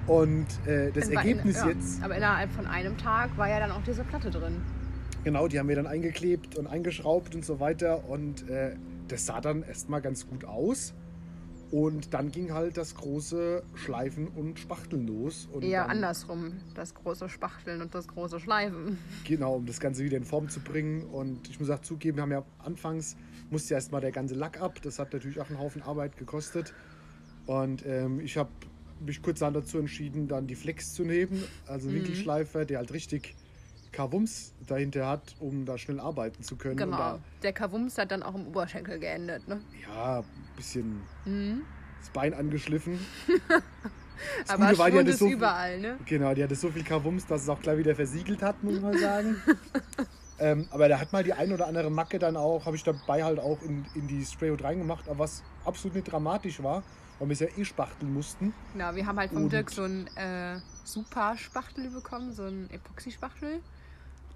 Und 0.07 0.47
äh, 0.65 0.91
das 0.91 1.13
war 1.13 1.17
Ergebnis 1.17 1.61
in, 1.61 1.67
ja, 1.67 1.73
jetzt, 1.73 2.03
Aber 2.03 2.15
innerhalb 2.15 2.51
von 2.51 2.65
einem 2.65 2.97
Tag 2.97 3.37
war 3.37 3.49
ja 3.49 3.59
dann 3.59 3.71
auch 3.71 3.83
diese 3.85 4.03
Platte 4.03 4.31
drin. 4.31 4.61
genau, 5.23 5.47
die 5.47 5.59
haben 5.59 5.67
wir 5.67 5.75
dann 5.75 5.87
eingeklebt 5.87 6.55
und 6.55 6.67
eingeschraubt 6.67 7.35
und 7.35 7.43
so 7.43 7.59
weiter. 7.59 8.07
Und 8.09 8.49
äh, 8.49 8.75
das 9.09 9.25
sah 9.25 9.41
dann 9.41 9.63
erstmal 9.63 10.01
ganz 10.01 10.27
gut 10.27 10.45
aus. 10.45 10.93
Und 11.69 12.13
dann 12.13 12.31
ging 12.31 12.53
halt 12.53 12.77
das 12.77 12.95
große 12.95 13.61
Schleifen 13.75 14.29
und 14.29 14.57
Spachteln 14.57 15.05
los. 15.05 15.49
Und 15.51 15.63
Eher 15.63 15.89
andersrum. 15.89 16.53
Das 16.75 16.93
große 16.93 17.27
Spachteln 17.27 17.81
und 17.81 17.93
das 17.93 18.07
große 18.07 18.39
Schleifen. 18.39 18.97
Genau, 19.25 19.55
um 19.55 19.65
das 19.65 19.81
Ganze 19.81 20.05
wieder 20.05 20.15
in 20.15 20.23
Form 20.23 20.47
zu 20.47 20.61
bringen. 20.61 21.03
Und 21.03 21.49
ich 21.49 21.59
muss 21.59 21.69
auch 21.69 21.81
zugeben, 21.81 22.17
wir 22.17 22.21
haben 22.21 22.31
ja 22.31 22.45
anfangs, 22.59 23.17
musste 23.49 23.71
ja 23.73 23.79
erstmal 23.79 23.99
der 23.99 24.13
ganze 24.13 24.35
Lack 24.35 24.61
ab. 24.61 24.79
Das 24.81 24.97
hat 24.97 25.11
natürlich 25.11 25.41
auch 25.41 25.49
einen 25.49 25.59
Haufen 25.59 25.81
Arbeit 25.81 26.15
gekostet. 26.15 26.73
Und 27.47 27.85
ähm, 27.85 28.21
ich 28.21 28.37
habe 28.37 28.49
mich 28.99 29.21
kurzerhand 29.21 29.55
dazu 29.55 29.77
entschieden, 29.79 30.27
dann 30.27 30.47
die 30.47 30.55
Flex 30.55 30.93
zu 30.93 31.03
nehmen. 31.03 31.43
Also 31.67 31.87
einen 31.89 31.97
Winkelschleifer, 31.97 32.65
der 32.65 32.79
halt 32.79 32.91
richtig 32.93 33.35
Kavums 33.91 34.53
dahinter 34.67 35.07
hat, 35.07 35.35
um 35.39 35.65
da 35.65 35.77
schnell 35.77 35.99
arbeiten 35.99 36.43
zu 36.43 36.55
können. 36.55 36.77
Genau. 36.77 36.97
da, 36.97 37.19
Der 37.41 37.53
Kavums 37.53 37.97
hat 37.97 38.11
dann 38.11 38.21
auch 38.23 38.35
im 38.35 38.47
Oberschenkel 38.47 38.99
geendet. 38.99 39.47
Ne? 39.47 39.61
ja, 39.87 40.19
ein 40.19 40.25
bisschen 40.55 41.01
Mhm. 41.25 41.61
das 42.01 42.09
Bein 42.11 42.33
angeschliffen. 42.33 42.99
Das 44.41 44.49
Aber 44.49 44.65
Gute 44.69 44.79
war, 44.79 44.89
die 44.89 44.97
hatte 44.97 45.13
so- 45.13 45.27
überall, 45.29 45.79
ne? 45.79 45.97
Genau, 46.07 46.33
die 46.33 46.43
hatte 46.43 46.55
so 46.55 46.71
viel 46.71 46.83
Kavums, 46.83 47.27
dass 47.27 47.43
es 47.43 47.49
auch 47.49 47.61
gleich 47.61 47.77
wieder 47.77 47.93
versiegelt 47.93 48.41
hat, 48.41 48.63
muss 48.63 48.81
man 48.81 48.97
sagen. 48.97 49.35
Ähm, 50.39 50.67
aber 50.71 50.87
da 50.89 50.99
hat 50.99 51.13
mal 51.13 51.23
die 51.23 51.33
ein 51.33 51.51
oder 51.51 51.67
andere 51.67 51.89
Macke 51.89 52.19
dann 52.19 52.37
auch, 52.37 52.65
habe 52.65 52.75
ich 52.75 52.83
dabei 52.83 53.23
halt 53.23 53.39
auch 53.39 53.61
in, 53.63 53.85
in 53.95 54.07
die 54.07 54.23
Sprayhood 54.25 54.63
reingemacht, 54.63 55.07
aber 55.09 55.19
was 55.19 55.43
absolut 55.65 55.95
nicht 55.95 56.11
dramatisch 56.11 56.61
war, 56.61 56.83
weil 57.19 57.29
wir 57.29 57.33
es 57.33 57.39
ja 57.39 57.47
eh 57.57 57.65
spachteln 57.65 58.13
mussten. 58.13 58.53
Genau, 58.73 58.93
wir 58.95 59.05
haben 59.05 59.17
halt 59.17 59.31
vom 59.31 59.43
Und- 59.45 59.53
Dirk 59.53 59.71
so 59.71 59.83
einen 59.83 60.07
äh, 60.15 60.59
super 60.83 61.35
Spachtel 61.37 61.89
bekommen, 61.89 62.31
so 62.33 62.43
einen 62.43 62.69
Epoxy-Spachtel, 62.69 63.59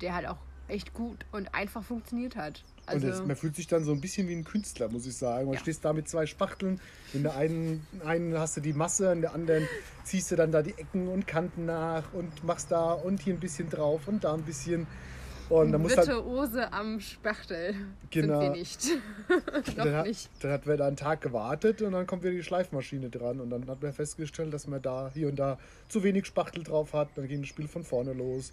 der 0.01 0.15
halt 0.15 0.27
auch 0.27 0.37
echt 0.67 0.93
gut 0.93 1.25
und 1.31 1.53
einfach 1.53 1.83
funktioniert 1.83 2.35
hat. 2.37 2.63
und 2.87 2.93
Also, 2.95 3.07
das, 3.09 3.25
man 3.25 3.35
fühlt 3.35 3.55
sich 3.57 3.67
dann 3.67 3.83
so 3.83 3.91
ein 3.91 3.99
bisschen 3.99 4.27
wie 4.29 4.33
ein 4.33 4.45
Künstler, 4.45 4.87
muss 4.89 5.05
ich 5.05 5.17
sagen. 5.17 5.45
Man 5.45 5.55
Ja. 5.55 5.59
stehst 5.59 5.83
da 5.83 5.91
mit 5.91 6.07
zwei 6.07 6.25
Spachteln, 6.25 6.79
in 7.13 7.23
der 7.23 7.35
einen, 7.35 7.85
einen 8.05 8.37
hast 8.39 8.55
du 8.57 8.61
die 8.61 8.71
Masse, 8.73 9.11
in 9.11 9.19
der 9.21 9.33
anderen 9.33 9.67
ziehst 10.05 10.31
du 10.31 10.35
dann 10.37 10.51
da 10.53 10.61
die 10.61 10.71
Ecken 10.77 11.09
und 11.09 11.27
Kanten 11.27 11.65
nach 11.65 12.13
und 12.13 12.43
machst 12.45 12.71
da 12.71 12.93
und 12.93 13.21
hier 13.21 13.33
ein 13.33 13.39
bisschen 13.41 13.69
drauf 13.69 14.07
und 14.07 14.23
da 14.23 14.33
ein 14.33 14.43
bisschen. 14.43 14.87
Und 15.51 15.71
dann 15.73 15.81
musst 15.81 15.97
du 15.97 16.55
halt 16.55 16.73
am 16.73 16.99
Spachtel 16.99 17.75
Genau. 18.09 18.39
sind 18.41 18.53
wir 18.53 18.59
nicht. 18.59 18.87
Noch 19.67 19.75
dann, 19.75 19.95
hat, 19.95 20.07
nicht. 20.07 20.29
dann 20.39 20.51
hat 20.51 20.65
wir 20.67 20.77
da 20.77 20.87
einen 20.87 20.95
Tag 20.95 21.21
gewartet 21.21 21.81
und 21.81 21.91
dann 21.91 22.07
kommt 22.07 22.23
wieder 22.23 22.33
die 22.33 22.43
Schleifmaschine 22.43 23.09
dran 23.09 23.39
und 23.39 23.49
dann 23.49 23.67
hat 23.67 23.81
man 23.81 23.91
festgestellt, 23.93 24.53
dass 24.53 24.67
man 24.67 24.81
da 24.81 25.11
hier 25.13 25.27
und 25.27 25.35
da 25.37 25.57
zu 25.89 26.03
wenig 26.03 26.25
Spachtel 26.25 26.63
drauf 26.63 26.93
hat. 26.93 27.09
Dann 27.15 27.27
ging 27.27 27.41
das 27.41 27.49
Spiel 27.49 27.67
von 27.67 27.83
vorne 27.83 28.13
los. 28.13 28.51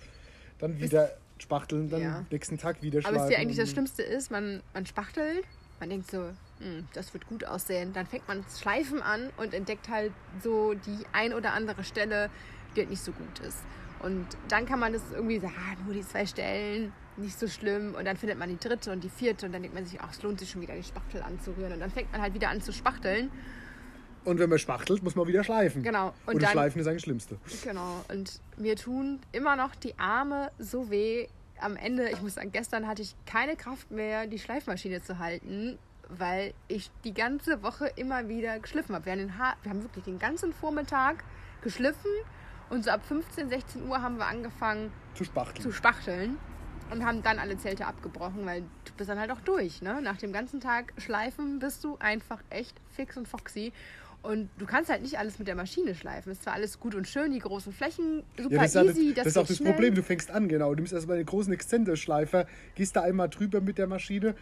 Dann 0.58 0.78
wieder 0.80 1.10
spachteln, 1.38 1.88
dann 1.88 2.00
Ja. 2.02 2.24
nächsten 2.30 2.58
Tag 2.58 2.82
wieder 2.82 2.98
Aber 2.98 3.08
schleifen. 3.10 3.20
was 3.22 3.28
dir 3.28 3.38
eigentlich 3.38 3.58
das 3.58 3.70
Schlimmste 3.70 4.02
ist, 4.02 4.30
man, 4.32 4.60
man 4.74 4.84
spachtelt, 4.86 5.44
man 5.78 5.90
denkt 5.90 6.10
so, 6.10 6.18
"Hm, 6.58 6.88
das 6.94 7.14
wird 7.14 7.28
gut 7.28 7.44
aussehen. 7.44 7.92
Dann 7.92 8.06
fängt 8.06 8.26
man 8.26 8.42
das 8.42 8.60
Schleifen 8.60 9.00
an 9.02 9.30
und 9.36 9.54
entdeckt 9.54 9.88
halt 9.88 10.10
so 10.42 10.74
die 10.74 11.04
ein 11.12 11.32
oder 11.32 11.52
andere 11.52 11.84
Stelle, 11.84 12.28
die 12.74 12.80
halt 12.80 12.90
nicht 12.90 13.02
so 13.02 13.12
gut 13.12 13.38
ist. 13.40 13.58
Und 14.00 14.26
dann 14.48 14.66
kann 14.66 14.78
man 14.78 14.92
das 14.92 15.02
irgendwie 15.12 15.38
sagen, 15.40 15.54
ah, 15.56 15.76
nur 15.84 15.94
die 15.94 16.02
zwei 16.02 16.24
Stellen, 16.24 16.92
nicht 17.16 17.38
so 17.38 17.48
schlimm. 17.48 17.94
Und 17.94 18.04
dann 18.04 18.16
findet 18.16 18.38
man 18.38 18.48
die 18.48 18.58
dritte 18.58 18.92
und 18.92 19.02
die 19.02 19.08
vierte 19.08 19.46
und 19.46 19.52
dann 19.52 19.62
denkt 19.62 19.74
man 19.74 19.84
sich, 19.84 20.00
ach, 20.00 20.12
es 20.12 20.22
lohnt 20.22 20.38
sich 20.38 20.50
schon 20.50 20.62
wieder, 20.62 20.74
die 20.74 20.84
Spachtel 20.84 21.22
anzurühren. 21.22 21.72
Und 21.72 21.80
dann 21.80 21.90
fängt 21.90 22.12
man 22.12 22.20
halt 22.20 22.34
wieder 22.34 22.48
an 22.48 22.60
zu 22.60 22.72
spachteln. 22.72 23.30
Und 24.24 24.38
wenn 24.38 24.50
man 24.50 24.58
spachtelt, 24.58 25.02
muss 25.02 25.16
man 25.16 25.26
wieder 25.26 25.42
schleifen. 25.42 25.82
Genau. 25.82 26.12
Und, 26.26 26.34
Und 26.34 26.42
dann, 26.42 26.50
Schleifen 26.50 26.80
ist 26.80 26.86
eigentlich 26.86 26.96
das 26.96 27.04
Schlimmste. 27.04 27.38
Genau. 27.64 28.04
Und 28.08 28.40
mir 28.56 28.76
tun 28.76 29.20
immer 29.32 29.56
noch 29.56 29.74
die 29.74 29.98
Arme 29.98 30.50
so 30.58 30.90
weh. 30.90 31.28
Am 31.60 31.76
Ende, 31.76 32.08
ich 32.10 32.22
muss 32.22 32.34
sagen, 32.34 32.52
gestern 32.52 32.86
hatte 32.86 33.02
ich 33.02 33.16
keine 33.26 33.56
Kraft 33.56 33.90
mehr, 33.90 34.26
die 34.26 34.38
Schleifmaschine 34.38 35.02
zu 35.02 35.18
halten, 35.18 35.78
weil 36.08 36.54
ich 36.68 36.90
die 37.04 37.14
ganze 37.14 37.62
Woche 37.62 37.90
immer 37.96 38.28
wieder 38.28 38.60
geschliffen 38.60 38.94
habe. 38.94 39.06
Wir, 39.06 39.12
haben 39.12 39.56
wir 39.62 39.70
haben 39.70 39.82
wirklich 39.82 40.04
den 40.04 40.18
ganzen 40.20 40.52
Vormittag 40.52 41.24
geschliffen 41.62 42.10
und 42.70 42.84
so 42.84 42.90
ab 42.90 43.04
15, 43.06 43.48
16 43.48 43.88
Uhr 43.88 44.02
haben 44.02 44.16
wir 44.16 44.26
angefangen 44.26 44.90
Zu 45.14 45.24
spachteln. 45.24 45.62
zu 45.62 45.72
spachteln 45.72 46.36
und 46.90 47.04
haben 47.04 47.22
dann 47.22 47.38
alle 47.38 47.58
Zelte 47.58 47.86
abgebrochen, 47.86 48.46
weil 48.46 48.62
du 48.62 48.92
bist 48.96 49.10
dann 49.10 49.18
halt 49.18 49.30
auch 49.30 49.40
durch. 49.40 49.82
Ne? 49.82 50.00
Nach 50.02 50.16
dem 50.16 50.32
ganzen 50.32 50.60
Tag 50.60 50.92
schleifen 50.98 51.58
bist 51.58 51.84
du 51.84 51.96
einfach 51.98 52.42
echt 52.50 52.80
fix 52.90 53.16
und 53.16 53.28
foxy. 53.28 53.72
Und 54.20 54.50
du 54.58 54.66
kannst 54.66 54.90
halt 54.90 55.02
nicht 55.02 55.18
alles 55.18 55.38
mit 55.38 55.46
der 55.46 55.54
Maschine 55.54 55.94
schleifen. 55.94 56.32
Ist 56.32 56.42
zwar 56.42 56.54
alles 56.54 56.80
gut 56.80 56.94
und 56.94 57.06
schön, 57.06 57.30
die 57.30 57.38
großen 57.38 57.72
Flächen, 57.72 58.24
super 58.36 58.56
Ja, 58.56 58.62
das 58.62 58.70
ist, 58.70 58.74
ja 58.74 58.84
das, 58.84 58.96
easy. 58.96 59.14
das 59.14 59.26
ist 59.28 59.38
auch 59.38 59.46
das 59.46 59.56
schnell. 59.58 59.72
Problem. 59.72 59.94
Du 59.94 60.02
fängst 60.02 60.30
an, 60.30 60.48
genau. 60.48 60.70
Du 60.70 60.76
nimmst 60.76 60.92
erstmal 60.92 61.18
den 61.18 61.26
großen 61.26 61.52
Exzenterschleifer, 61.52 62.46
gehst 62.74 62.96
da 62.96 63.02
einmal 63.02 63.28
drüber 63.28 63.60
mit 63.60 63.78
der 63.78 63.86
Maschine. 63.86 64.34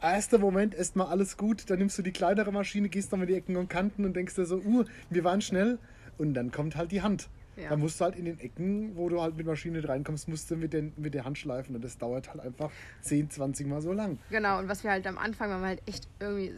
Erster 0.00 0.38
Moment, 0.38 0.74
erstmal 0.74 1.08
alles 1.08 1.36
gut. 1.36 1.68
Dann 1.68 1.78
nimmst 1.78 1.98
du 1.98 2.02
die 2.02 2.12
kleinere 2.12 2.50
Maschine, 2.50 2.88
gehst 2.88 3.12
noch 3.12 3.18
mit 3.18 3.28
die 3.28 3.34
Ecken 3.34 3.56
und 3.56 3.68
Kanten 3.68 4.04
und 4.06 4.14
denkst 4.14 4.34
dir 4.36 4.46
so, 4.46 4.56
uh, 4.56 4.84
wir 5.10 5.22
waren 5.24 5.42
schnell. 5.42 5.78
Und 6.16 6.34
dann 6.34 6.50
kommt 6.50 6.76
halt 6.76 6.90
die 6.92 7.02
Hand. 7.02 7.28
Ja. 7.56 7.68
Dann 7.70 7.80
musst 7.80 8.00
du 8.00 8.04
halt 8.04 8.16
in 8.16 8.24
den 8.24 8.38
Ecken, 8.40 8.96
wo 8.96 9.08
du 9.08 9.20
halt 9.22 9.36
mit 9.36 9.46
Maschine 9.46 9.86
reinkommst, 9.88 10.28
musst 10.28 10.50
du 10.50 10.56
mit, 10.56 10.72
den, 10.72 10.92
mit 10.96 11.14
der 11.14 11.24
Hand 11.24 11.38
schleifen. 11.38 11.74
Und 11.76 11.84
das 11.84 11.98
dauert 11.98 12.28
halt 12.30 12.40
einfach 12.40 12.70
10, 13.02 13.30
20 13.30 13.66
Mal 13.66 13.80
so 13.80 13.92
lang. 13.92 14.18
Genau, 14.30 14.58
und 14.58 14.68
was 14.68 14.82
wir 14.84 14.90
halt 14.90 15.06
am 15.06 15.18
Anfang 15.18 15.50
waren 15.50 15.60
wir 15.62 15.68
halt 15.68 15.82
echt 15.86 16.08
irgendwie 16.20 16.52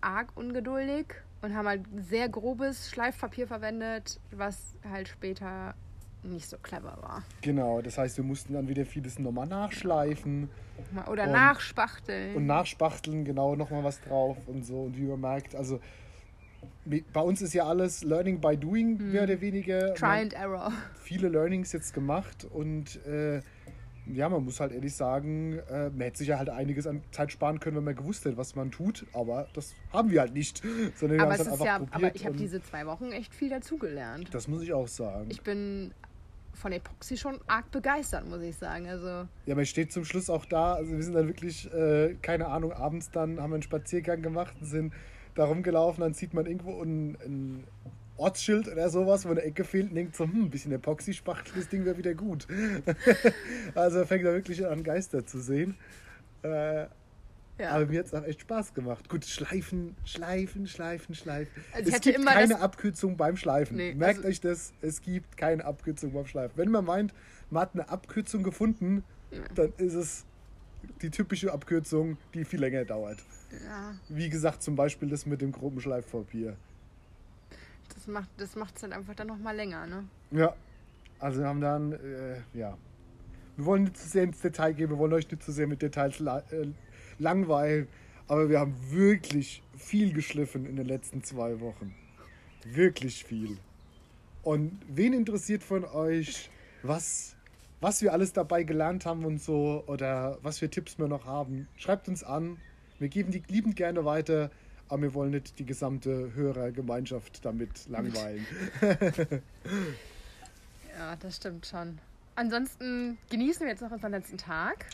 arg 0.00 0.28
ungeduldig 0.34 1.06
und 1.42 1.54
haben 1.54 1.66
halt 1.66 1.82
sehr 1.96 2.28
grobes 2.28 2.90
Schleifpapier 2.90 3.46
verwendet, 3.46 4.20
was 4.32 4.76
halt 4.88 5.08
später 5.08 5.74
nicht 6.22 6.48
so 6.48 6.56
clever 6.58 6.96
war. 7.02 7.22
Genau, 7.42 7.82
das 7.82 7.98
heißt, 7.98 8.16
wir 8.16 8.24
mussten 8.24 8.54
dann 8.54 8.66
wieder 8.68 8.86
vieles 8.86 9.18
nochmal 9.18 9.46
nachschleifen 9.46 10.48
Oder 11.10 11.24
Und- 11.24 11.32
nachspachteln. 11.32 12.34
und 12.36 12.46
nachspachteln, 12.46 13.24
genau, 13.24 13.56
nochmal 13.56 13.84
was 13.84 14.00
drauf 14.00 14.36
und 14.46 14.64
so. 14.64 14.82
Und 14.84 14.96
wie 14.96 15.02
man 15.02 15.20
merkt, 15.20 15.54
also 15.54 15.80
bei 17.12 17.20
uns 17.20 17.42
ist 17.42 17.52
ja 17.54 17.64
alles 17.66 18.02
Learning 18.04 18.40
by 18.40 18.56
Doing, 18.56 18.98
Hm. 18.98 19.12
mehr 19.12 19.22
oder 19.24 19.40
weniger. 19.40 19.94
Try 19.94 20.20
and 20.22 20.32
error. 20.34 20.72
viele 21.02 21.28
Learnings 21.28 21.72
jetzt 21.72 21.94
gemacht 21.94 22.44
und 22.50 23.04
äh, 23.06 23.40
ja, 24.06 24.28
man 24.28 24.44
muss 24.44 24.60
halt 24.60 24.72
ehrlich 24.72 24.94
sagen, 24.94 25.58
äh, 25.70 25.88
man 25.88 26.00
hätte 26.02 26.18
sich 26.18 26.28
ja 26.28 26.36
halt 26.38 26.50
einiges 26.50 26.86
an 26.86 27.00
Zeit 27.10 27.32
sparen 27.32 27.58
können, 27.58 27.76
wenn 27.78 27.84
man 27.84 27.96
gewusst 27.96 28.24
hätte, 28.26 28.36
was 28.36 28.54
man 28.54 28.70
tut, 28.70 29.06
aber 29.14 29.48
das 29.54 29.72
haben 29.92 30.10
wir 30.10 30.20
halt 30.20 30.34
nicht, 30.34 30.62
sondern 30.96 31.18
wir 31.18 31.22
Aber 31.24 31.32
haben 31.32 31.40
es 31.40 31.46
halt 31.46 31.46
ist 31.46 31.52
einfach 31.52 31.64
ja, 31.66 31.78
probiert. 31.78 31.94
aber 31.94 32.14
ich 32.16 32.26
habe 32.26 32.36
diese 32.36 32.62
zwei 32.62 32.84
Wochen 32.86 33.12
echt 33.12 33.34
viel 33.34 33.48
dazugelernt. 33.48 34.28
das 34.34 34.46
muss 34.48 34.62
ich 34.62 34.72
auch 34.74 34.88
sagen. 34.88 35.26
Ich 35.30 35.40
bin 35.40 35.92
von 36.52 36.70
Epoxy 36.70 37.16
schon 37.16 37.40
arg 37.48 37.70
begeistert, 37.72 38.28
muss 38.28 38.40
ich 38.42 38.54
sagen. 38.56 38.86
Also 38.88 39.26
Ja, 39.46 39.54
man 39.56 39.66
steht 39.66 39.90
zum 39.90 40.04
Schluss 40.04 40.30
auch 40.30 40.44
da. 40.44 40.74
Also 40.74 40.92
wir 40.92 41.02
sind 41.02 41.14
dann 41.14 41.26
wirklich, 41.26 41.72
äh, 41.72 42.14
keine 42.22 42.46
Ahnung, 42.46 42.72
abends 42.72 43.10
dann 43.10 43.40
haben 43.40 43.50
wir 43.50 43.54
einen 43.54 43.62
Spaziergang 43.62 44.22
gemacht 44.22 44.54
und 44.60 44.66
sind 44.66 44.92
da 45.34 45.44
rumgelaufen. 45.44 46.02
Dann 46.02 46.14
sieht 46.14 46.34
man 46.34 46.46
irgendwo 46.46 46.82
ein, 46.82 47.16
ein 47.24 47.64
Ortsschild 48.16 48.68
oder 48.68 48.88
sowas, 48.90 49.24
wo 49.26 49.30
eine 49.30 49.42
Ecke 49.42 49.64
fehlt 49.64 49.90
und 49.90 49.96
denkt 49.96 50.16
so, 50.16 50.24
hm, 50.24 50.44
ein 50.44 50.50
bisschen 50.50 50.72
Epoxy-Spachtel, 50.72 51.52
das 51.56 51.68
Ding 51.68 51.84
wäre 51.84 51.98
wieder 51.98 52.14
gut. 52.14 52.46
also 53.74 54.04
fängt 54.04 54.24
da 54.24 54.32
wirklich 54.32 54.64
an, 54.66 54.82
Geister 54.84 55.26
zu 55.26 55.40
sehen. 55.40 55.76
Äh, 56.42 56.86
ja. 57.58 57.70
Aber 57.70 57.86
mir 57.86 58.00
hat 58.00 58.06
es 58.06 58.14
auch 58.14 58.24
echt 58.24 58.40
Spaß 58.40 58.74
gemacht. 58.74 59.08
Gut, 59.08 59.24
schleifen, 59.24 59.94
schleifen, 60.04 60.66
schleifen, 60.66 61.14
schleifen. 61.14 61.52
Also 61.72 61.92
es 61.92 62.00
gibt 62.00 62.26
keine 62.26 62.60
Abkürzung 62.60 63.16
beim 63.16 63.36
Schleifen. 63.36 63.76
Nee, 63.76 63.94
Merkt 63.94 64.18
also- 64.18 64.28
euch 64.28 64.40
das, 64.40 64.72
es 64.80 65.00
gibt 65.00 65.36
keine 65.36 65.64
Abkürzung 65.64 66.12
beim 66.12 66.26
Schleifen. 66.26 66.56
Wenn 66.56 66.70
man 66.70 66.84
meint, 66.84 67.14
man 67.50 67.62
hat 67.62 67.74
eine 67.74 67.88
Abkürzung 67.88 68.42
gefunden, 68.42 69.04
dann 69.54 69.72
ist 69.76 69.94
es 69.94 70.24
die 71.02 71.10
typische 71.10 71.52
Abkürzung, 71.52 72.16
die 72.34 72.44
viel 72.44 72.60
länger 72.60 72.84
dauert. 72.84 73.18
Ja, 73.64 73.94
Wie 74.08 74.28
gesagt, 74.28 74.62
zum 74.62 74.76
Beispiel 74.76 75.08
das 75.08 75.26
mit 75.26 75.40
dem 75.40 75.52
groben 75.52 75.80
Schleifpapier. 75.80 76.56
das 77.94 78.06
macht 78.06 78.28
das 78.36 78.56
macht's 78.56 78.80
dann 78.80 78.92
einfach 78.92 79.14
dann 79.14 79.28
nochmal 79.28 79.56
länger, 79.56 79.86
ne? 79.86 80.04
Ja, 80.30 80.54
also 81.18 81.40
wir 81.40 81.46
haben 81.46 81.60
dann, 81.60 81.92
äh, 81.92 82.40
ja. 82.52 82.76
Wir 83.56 83.66
wollen 83.66 83.84
nicht 83.84 83.96
zu 83.96 84.08
sehr 84.08 84.24
ins 84.24 84.40
Detail 84.40 84.72
gehen, 84.72 84.90
wir 84.90 84.98
wollen 84.98 85.12
euch 85.12 85.30
nicht 85.30 85.42
zu 85.42 85.52
sehr 85.52 85.66
mit 85.66 85.80
Details 85.80 86.18
la 86.18 86.40
äh, 86.50 86.66
langweilen, 87.18 87.88
aber 88.26 88.48
wir 88.48 88.58
haben 88.58 88.74
wirklich 88.90 89.62
viel 89.76 90.12
geschliffen 90.12 90.66
in 90.66 90.76
den 90.76 90.86
letzten 90.86 91.22
zwei 91.22 91.60
Wochen. 91.60 91.94
Wirklich 92.64 93.24
viel. 93.24 93.58
Und 94.42 94.80
wen 94.88 95.12
interessiert 95.12 95.62
von 95.62 95.84
euch, 95.84 96.50
was, 96.82 97.36
was 97.80 98.02
wir 98.02 98.12
alles 98.12 98.32
dabei 98.32 98.62
gelernt 98.62 99.06
haben 99.06 99.24
und 99.24 99.40
so 99.40 99.84
oder 99.86 100.38
was 100.42 100.58
für 100.58 100.68
Tipps 100.68 100.98
wir 100.98 101.08
noch 101.08 101.24
haben? 101.24 101.68
Schreibt 101.76 102.08
uns 102.08 102.24
an. 102.24 102.58
Wir 102.98 103.08
geben 103.08 103.30
die 103.32 103.42
liebend 103.48 103.76
gerne 103.76 104.04
weiter, 104.04 104.50
aber 104.88 105.02
wir 105.02 105.14
wollen 105.14 105.30
nicht 105.32 105.58
die 105.58 105.66
gesamte 105.66 106.32
Hörergemeinschaft 106.34 107.44
damit 107.44 107.88
langweilen. 107.88 108.46
Ja, 110.96 111.16
das 111.16 111.36
stimmt 111.36 111.66
schon. 111.66 111.98
Ansonsten 112.36 113.18
genießen 113.30 113.62
wir 113.62 113.68
jetzt 113.68 113.80
noch 113.82 113.90
unseren 113.90 114.12
letzten 114.12 114.38
Tag, 114.38 114.86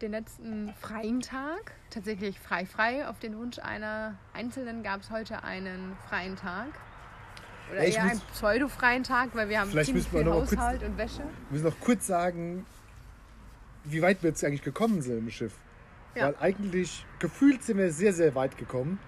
den 0.00 0.12
letzten 0.12 0.72
freien 0.80 1.20
Tag. 1.20 1.72
Tatsächlich 1.90 2.38
frei 2.38 2.64
frei. 2.64 3.06
Auf 3.06 3.18
den 3.18 3.36
Wunsch 3.36 3.58
einer 3.58 4.16
Einzelnen 4.32 4.82
gab 4.82 5.02
es 5.02 5.10
heute 5.10 5.42
einen 5.44 5.94
freien 6.08 6.36
Tag. 6.36 6.68
Oder 7.70 7.86
Ja, 7.86 7.94
eher 8.04 8.10
einen 8.12 8.20
pseudo-freien 8.32 9.02
Tag, 9.02 9.34
weil 9.34 9.48
wir 9.50 9.60
haben 9.60 9.70
ziemlich 9.70 10.08
viel 10.08 10.24
noch 10.24 10.34
mal 10.34 10.38
kurz- 10.40 10.52
Haushalt 10.52 10.82
und 10.84 10.96
Wäsche. 10.96 11.18
Wir 11.18 11.26
müssen 11.50 11.64
noch 11.64 11.80
kurz 11.80 12.06
sagen, 12.06 12.64
wie 13.84 14.00
weit 14.00 14.22
wir 14.22 14.30
jetzt 14.30 14.42
eigentlich 14.44 14.62
gekommen 14.62 15.02
sind 15.02 15.18
im 15.18 15.30
Schiff. 15.30 15.54
Weil 16.14 16.36
eigentlich 16.40 17.06
gefühlt 17.18 17.62
sind 17.62 17.78
wir 17.78 17.90
sehr, 17.90 18.12
sehr 18.12 18.34
weit 18.34 18.58
gekommen. 18.58 18.98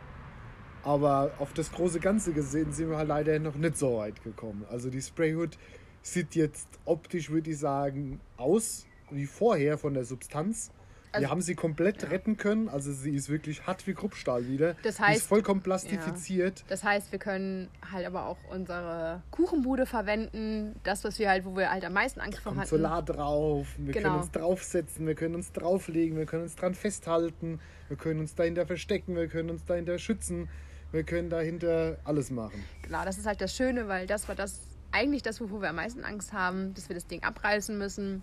Aber 0.83 1.33
auf 1.39 1.53
das 1.55 1.73
große 1.73 2.01
Ganze 2.01 2.33
gesehen 2.33 2.73
sind 2.73 2.91
wir 2.91 2.99
halt 2.99 3.09
leider 3.09 3.39
noch 3.39 3.57
nicht 3.57 3.77
so 3.77 3.99
weit 3.99 4.23
gekommen. 4.23 4.67
Also 4.71 4.91
die 4.91 5.01
Sprayhood 5.01 5.57
sieht 6.03 6.35
jetzt 6.35 6.69
optisch, 6.85 7.31
würde 7.31 7.51
ich 7.51 7.59
sagen, 7.59 8.21
aus 8.37 8.87
wie 9.11 9.27
vorher 9.27 9.79
von 9.79 9.95
der 9.95 10.05
Substanz. 10.05 10.71
Wir 11.15 11.19
Also- 11.21 11.31
haben 11.31 11.41
sie 11.43 11.55
komplett 11.55 12.11
retten 12.11 12.37
können. 12.37 12.69
Also 12.69 12.93
sie 12.93 13.15
ist 13.15 13.29
wirklich 13.29 13.67
hart 13.67 13.87
wie 13.87 13.95
Kruppstahl 13.95 14.49
wieder. 14.49 14.75
Das 14.83 14.97
die 14.97 15.03
heißt- 15.03 15.17
ist 15.17 15.27
vollkommen 15.27 15.63
plastifiziert. 15.63 16.65
Das 16.69 16.83
heißt, 16.85 17.13
wir 17.13 17.19
können 17.19 17.69
halt 17.91 18.07
aber 18.07 18.27
auch 18.27 18.39
unsere 18.51 19.23
Kuchenbude 19.31 19.87
verwenden. 19.87 20.75
Das, 20.83 21.05
was 21.05 21.19
wir 21.19 21.31
halt, 21.31 21.45
wo 21.45 21.57
wir 21.57 21.71
halt 21.71 21.85
am 21.85 21.93
meisten 21.93 22.21
Angst 22.21 22.41
vor 22.41 22.57
hatten. 22.57 22.67
Solar 22.69 23.03
drauf, 23.03 23.69
wir 23.79 23.93
Genau. 23.93 24.09
können 24.09 24.21
uns 24.23 24.31
draufsetzen, 24.33 25.07
wir 25.07 25.15
können 25.15 25.35
uns 25.35 25.53
drauflegen, 25.53 26.17
wir 26.19 26.27
können 26.27 26.43
uns 26.43 26.57
dran 26.57 26.75
festhalten, 26.75 27.61
wir 27.89 27.97
können 27.97 28.21
uns 28.21 28.35
dahinter 28.35 28.67
verstecken, 28.67 29.15
wir 29.17 29.29
können 29.29 29.51
uns 29.51 29.65
dahinter 29.65 29.99
schützen, 29.99 30.49
wir 30.93 31.05
können 31.05 31.31
dahinter 31.31 31.99
alles 32.05 32.31
machen. 32.31 32.65
Genau, 32.83 33.05
das 33.05 33.19
ist 33.19 33.27
halt 33.27 33.41
das 33.41 33.55
Schöne, 33.55 33.89
weil 33.89 34.07
das 34.07 34.29
war 34.29 34.35
das 34.35 34.61
eigentlich 34.93 35.23
das, 35.23 35.41
wovor 35.41 35.61
wir 35.61 35.71
am 35.71 35.77
meisten 35.77 36.05
Angst 36.05 36.33
haben, 36.33 36.73
dass 36.75 36.89
wir 36.89 36.95
das 36.95 37.07
Ding 37.07 37.23
abreißen 37.25 37.77
müssen 37.77 38.23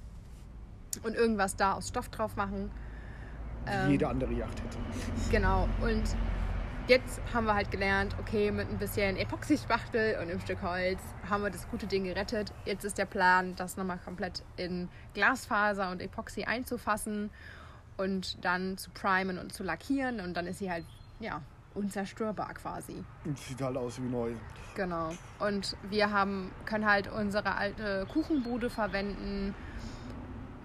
und 1.04 1.16
irgendwas 1.16 1.56
da 1.56 1.74
aus 1.74 1.90
Stoff 1.90 2.10
drauf 2.10 2.36
machen. 2.36 2.72
Wie 3.66 3.72
Ähm, 3.72 3.92
jede 3.92 4.08
andere 4.08 4.34
Yacht 4.34 4.62
hätte. 4.62 4.78
Genau, 5.30 5.68
und 5.82 6.04
jetzt 6.88 7.22
haben 7.34 7.46
wir 7.46 7.56
halt 7.56 7.72
gelernt, 7.72 8.16
okay, 8.20 8.52
mit 8.52 8.70
ein 8.70 8.78
bisschen 8.78 9.18
Epoxy-Spachtel 9.18 10.16
und 10.16 10.30
einem 10.30 10.40
Stück 10.40 10.62
Holz 10.62 11.00
haben 11.30 11.44
wir 11.44 11.52
das 11.52 11.70
gute 11.70 11.88
Ding 11.88 12.04
gerettet. 12.06 12.54
Jetzt 12.66 12.84
ist 12.84 12.98
der 12.98 13.06
Plan, 13.06 13.56
das 13.56 13.78
nochmal 13.78 14.00
komplett 14.04 14.44
in 14.58 14.90
Glasfaser 15.14 15.92
und 15.92 16.02
Epoxy 16.02 16.44
einzufassen 16.44 17.30
und 17.98 18.44
dann 18.44 18.78
zu 18.78 18.90
primen 18.92 19.38
und 19.38 19.54
zu 19.54 19.64
lackieren 19.64 20.20
und 20.20 20.34
dann 20.36 20.48
ist 20.48 20.60
sie 20.60 20.72
halt, 20.72 20.86
ja, 21.20 21.42
unzerstörbar 21.74 22.54
quasi. 22.56 23.04
Und 23.26 23.38
Sieht 23.38 23.62
halt 23.62 23.78
aus 23.78 24.02
wie 24.02 24.10
neu. 24.10 24.32
Genau. 24.76 25.12
Und 25.40 25.76
wir 25.90 26.12
haben, 26.12 26.52
können 26.66 26.86
halt 26.90 27.10
unsere 27.12 27.56
alte 27.56 28.06
Kuchenbude 28.12 28.70
verwenden. 28.70 29.54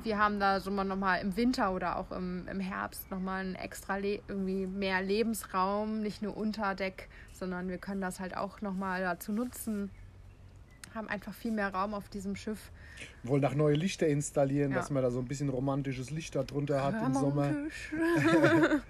Wir 0.07 0.19
haben 0.19 0.38
da 0.38 0.61
so 0.61 0.71
mal 0.71 0.85
nochmal 0.85 1.21
im 1.21 1.37
Winter 1.37 1.75
oder 1.75 1.97
auch 1.97 2.12
im, 2.12 2.47
im 2.47 2.61
Herbst 2.61 3.11
nochmal 3.11 3.40
einen 3.40 3.55
extra 3.57 3.97
Le 3.97 4.21
irgendwie 4.29 4.64
mehr 4.64 5.03
Lebensraum, 5.03 6.01
nicht 6.01 6.23
nur 6.23 6.37
Unterdeck, 6.37 7.09
sondern 7.33 7.69
wir 7.69 7.79
können 7.79 8.01
das 8.01 8.21
halt 8.21 8.37
auch 8.37 8.61
nochmal 8.61 9.01
dazu 9.03 9.33
nutzen. 9.33 9.90
Haben 10.95 11.09
einfach 11.09 11.35
viel 11.35 11.51
mehr 11.51 11.75
Raum 11.75 11.92
auf 11.92 12.09
diesem 12.09 12.37
Schiff. 12.37 12.71
Wir 13.25 13.33
wollen 13.33 13.45
auch 13.45 13.57
neue 13.57 13.75
Lichter 13.75 14.07
installieren, 14.07 14.71
Ja. 14.71 14.77
dass 14.77 14.90
man 14.90 15.03
da 15.03 15.11
so 15.11 15.19
ein 15.19 15.27
bisschen 15.27 15.49
romantisches 15.49 16.11
Licht 16.11 16.37
da 16.37 16.45
drunter 16.45 16.85
hat 16.85 16.95
im 17.05 17.12
Sommer. 17.12 17.51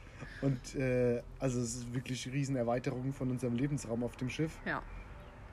Und 0.42 0.74
äh, 0.74 1.22
also 1.38 1.61
es 1.61 1.76
ist 1.76 1.94
wirklich 1.94 2.26
eine 2.26 2.35
riesen 2.35 2.57
Erweiterung 2.57 3.14
von 3.14 3.31
unserem 3.31 3.55
Lebensraum 3.55 4.05
auf 4.05 4.16
dem 4.16 4.29
Schiff. 4.29 4.52
Ja. 4.66 4.83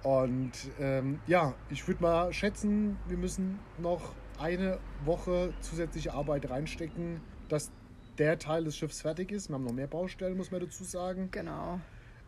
Und 0.03 0.51
ähm, 0.79 1.19
ja, 1.27 1.53
ich 1.69 1.87
würde 1.87 2.01
mal 2.03 2.33
schätzen, 2.33 2.97
wir 3.07 3.17
müssen 3.17 3.59
noch 3.77 4.13
eine 4.37 4.79
Woche 5.05 5.53
zusätzliche 5.61 6.13
Arbeit 6.13 6.49
reinstecken, 6.49 7.21
dass 7.47 7.71
der 8.17 8.37
Teil 8.37 8.65
des 8.65 8.77
Schiffs 8.77 9.01
fertig 9.01 9.31
ist. 9.31 9.49
Wir 9.49 9.55
haben 9.55 9.63
noch 9.63 9.71
mehr 9.71 9.87
Baustellen, 9.87 10.35
muss 10.37 10.51
man 10.51 10.59
dazu 10.61 10.83
sagen. 10.83 11.29
Genau. 11.31 11.79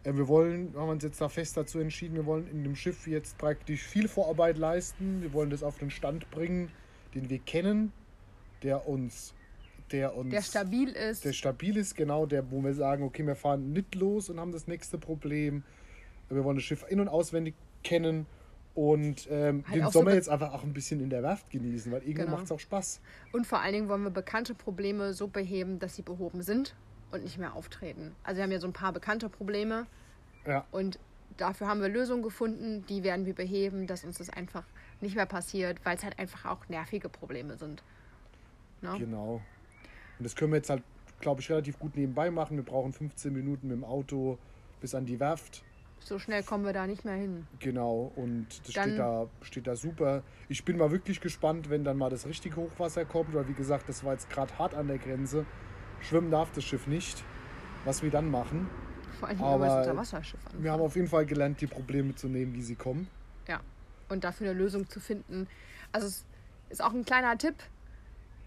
Äh, 0.04 0.14
wir 0.16 0.28
wollen, 0.28 0.74
haben 0.76 0.90
uns 0.90 1.04
jetzt 1.04 1.20
da 1.20 1.28
fest 1.28 1.58
dazu 1.58 1.80
entschieden, 1.80 2.16
wir 2.16 2.26
wollen 2.26 2.48
in 2.48 2.64
dem 2.64 2.76
Schiff 2.76 3.08
jetzt 3.08 3.38
praktisch 3.38 3.84
viel 3.84 4.08
Vorarbeit 4.08 4.58
leisten. 4.58 5.22
Wir 5.22 5.34
wollen 5.34 5.50
das 5.50 5.62
auf 5.62 5.78
den 5.78 5.90
Stand 5.92 6.30
bringen, 6.32 6.72
den 7.14 7.30
wir 7.30 7.40
kennen, 7.40 7.92
der 8.64 8.88
uns, 8.88 9.34
der 9.92 10.16
uns 10.16 10.30
Der 10.32 10.42
stabil 10.42 10.90
ist. 10.90 11.26
der 11.26 11.34
stabil 11.34 11.76
ist, 11.76 11.96
genau, 11.96 12.26
der, 12.26 12.50
wo 12.52 12.64
wir 12.64 12.74
sagen, 12.74 13.04
okay, 13.04 13.26
wir 13.28 13.36
fahren 13.36 13.74
nicht 13.74 13.96
los 13.96 14.30
und 14.30 14.40
haben 14.40 14.54
das 14.54 14.66
nächste 14.68 14.98
Problem. 14.98 15.64
Wir 16.30 16.44
wollen 16.44 16.58
das 16.58 16.64
Schiff 16.64 16.86
in- 16.90 17.00
und 17.02 17.08
auswendig 17.10 17.54
kennen 17.86 18.26
und 18.74 19.28
ähm, 19.32 19.64
Halt 19.68 19.78
den 19.78 19.86
so 19.86 19.92
Sommer 19.92 20.12
be- 20.12 20.16
jetzt 20.18 20.28
einfach 20.28 20.54
auch 20.54 20.64
ein 20.64 20.74
bisschen 20.74 21.00
in 21.00 21.10
der 21.10 21.24
Werft 21.24 21.50
genießen, 21.50 21.92
weil 21.94 22.02
irgendwann 22.02 22.26
Genau. 22.26 22.38
macht 22.38 22.46
es 22.46 22.52
auch 22.52 22.60
Spaß. 22.60 23.00
Und 23.32 23.48
vor 23.48 23.62
allen 23.62 23.72
Dingen 23.74 23.88
wollen 23.88 24.04
wir 24.04 24.10
bekannte 24.10 24.54
Probleme 24.54 25.14
so 25.14 25.28
beheben, 25.28 25.80
dass 25.80 25.96
sie 25.96 26.02
behoben 26.02 26.42
sind 26.42 26.76
und 27.12 27.24
nicht 27.24 27.38
mehr 27.38 27.54
auftreten. 27.56 28.14
Also 28.24 28.38
wir 28.38 28.44
haben 28.44 28.52
ja 28.52 28.60
so 28.60 28.68
ein 28.68 28.74
paar 28.74 28.92
bekannte 28.92 29.30
Probleme 29.30 29.86
Ja, 30.46 30.66
und 30.72 31.00
dafür 31.38 31.68
haben 31.68 31.80
wir 31.82 31.88
Lösungen 31.88 32.22
gefunden, 32.24 32.84
die 32.90 33.04
werden 33.04 33.26
wir 33.26 33.34
beheben, 33.36 33.88
dass 33.88 34.04
uns 34.04 34.18
das 34.18 34.30
einfach 34.30 34.64
nicht 35.00 35.16
mehr 35.16 35.26
passiert, 35.26 35.80
weil 35.86 35.96
es 35.96 36.04
halt 36.04 36.20
einfach 36.20 36.46
auch 36.46 36.68
nervige 36.68 37.08
Probleme 37.08 37.58
sind. 37.58 37.82
Ne? 38.82 38.96
genau. 39.00 39.42
Und 40.18 40.24
das 40.24 40.36
können 40.36 40.52
wir 40.52 40.58
jetzt 40.58 40.70
halt, 40.70 40.84
glaube 41.22 41.40
ich, 41.42 41.50
relativ 41.50 41.80
gut 41.80 41.96
nebenbei 41.96 42.30
machen. 42.32 42.58
Wir 42.58 42.64
brauchen 42.66 42.92
15 42.94 43.32
Minuten 43.34 43.68
mit 43.70 43.78
dem 43.78 43.84
Auto 43.86 44.38
bis 44.82 44.94
an 44.96 45.06
die 45.06 45.20
Werft. 45.20 45.64
So 46.00 46.20
schnell 46.20 46.44
kommen 46.44 46.66
wir 46.66 46.74
da 46.74 46.86
nicht 46.86 47.04
mehr 47.04 47.16
hin. 47.16 47.48
Genau, 47.60 48.12
und 48.16 48.48
das 48.66 48.74
Dann- 48.74 48.90
steht, 48.90 49.00
da, 49.00 49.28
steht 49.42 49.68
da 49.68 49.76
super. 49.76 50.24
Ich 50.50 50.64
bin 50.64 50.78
mal 50.78 50.92
wirklich 50.92 51.20
gespannt, 51.20 51.70
wenn 51.70 51.84
dann 51.84 51.98
mal 51.98 52.10
das 52.10 52.28
richtige 52.28 52.58
Hochwasser 52.58 53.06
kommt, 53.06 53.34
weil 53.34 53.48
wie 53.48 53.54
gesagt, 53.54 53.90
das 53.90 54.04
war 54.04 54.14
jetzt 54.14 54.30
gerade 54.30 54.56
hart 54.60 54.76
an 54.76 54.88
der 54.88 55.00
Grenze. 55.00 55.46
Schwimmen 56.02 56.30
darf 56.30 56.52
das 56.52 56.64
Schiff 56.64 56.86
nicht. 56.88 57.24
Was 57.86 58.04
wir 58.04 58.12
dann 58.12 58.30
machen. 58.30 58.70
Vor 59.20 59.30
allem, 59.30 59.40
wenn 59.40 59.46
wir 59.46 59.52
Aber 59.52 59.80
Unterwasserschiff 59.82 60.40
an. 60.48 60.64
Wir 60.64 60.72
haben 60.72 60.82
auf 60.82 60.96
jeden 60.96 61.08
Fall 61.08 61.26
gelernt, 61.26 61.62
die 61.62 61.68
Probleme 61.68 62.16
zu 62.16 62.28
nehmen, 62.28 62.54
wie 62.54 62.62
sie 62.62 62.76
kommen. 62.76 63.08
Ja. 63.48 63.62
Und 64.10 64.24
dafür 64.24 64.50
eine 64.50 64.60
Lösung 64.60 64.88
zu 64.90 65.00
finden. 65.00 65.48
also 65.92 66.08
es 66.08 66.26
ist 66.70 66.84
auch 66.84 66.94
ein 66.94 67.06
kleiner 67.06 67.38
Tipp 67.38 67.56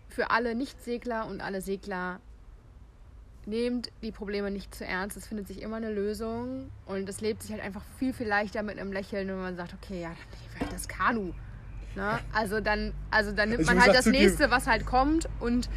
für 0.09 0.31
alle 0.31 0.55
Nicht-Segler 0.55 1.27
und 1.27 1.41
alle 1.41 1.61
Segler. 1.61 2.21
Nehmt 3.49 3.91
die 4.03 4.13
Probleme 4.13 4.51
nicht 4.51 4.75
zu 4.75 4.85
ernst. 4.85 5.17
Es 5.17 5.27
findet 5.27 5.49
sich 5.49 5.63
immer 5.63 5.77
eine 5.77 5.91
Lösung 5.91 6.69
und 6.85 7.09
es 7.09 7.23
lebt 7.23 7.43
sich 7.43 7.51
halt 7.53 7.63
einfach 7.63 7.83
viel, 7.99 8.13
viel 8.13 8.27
leichter 8.29 8.63
mit 8.63 8.79
einem 8.79 8.93
Lächeln, 8.93 9.27
wenn 9.29 9.39
man 9.39 9.57
sagt, 9.57 9.73
okay, 9.73 10.03
ja, 10.03 10.09
dann 10.09 10.41
nehmen 10.41 10.53
wir 10.55 10.61
halt 10.61 10.73
das 10.75 10.87
Kanu. 10.87 11.33
Ne? 11.97 12.19
Also 12.35 12.61
dann, 12.61 12.93
also 13.11 13.33
dann 13.33 13.49
nimmt 13.49 13.63
Ich 13.63 13.67
man 13.67 13.81
halt 13.81 13.95
das 13.95 14.05
zugeben- 14.05 14.23
nächste, 14.25 14.51
was 14.51 14.67
halt 14.67 14.85
kommt 14.85 15.29
und 15.41 15.71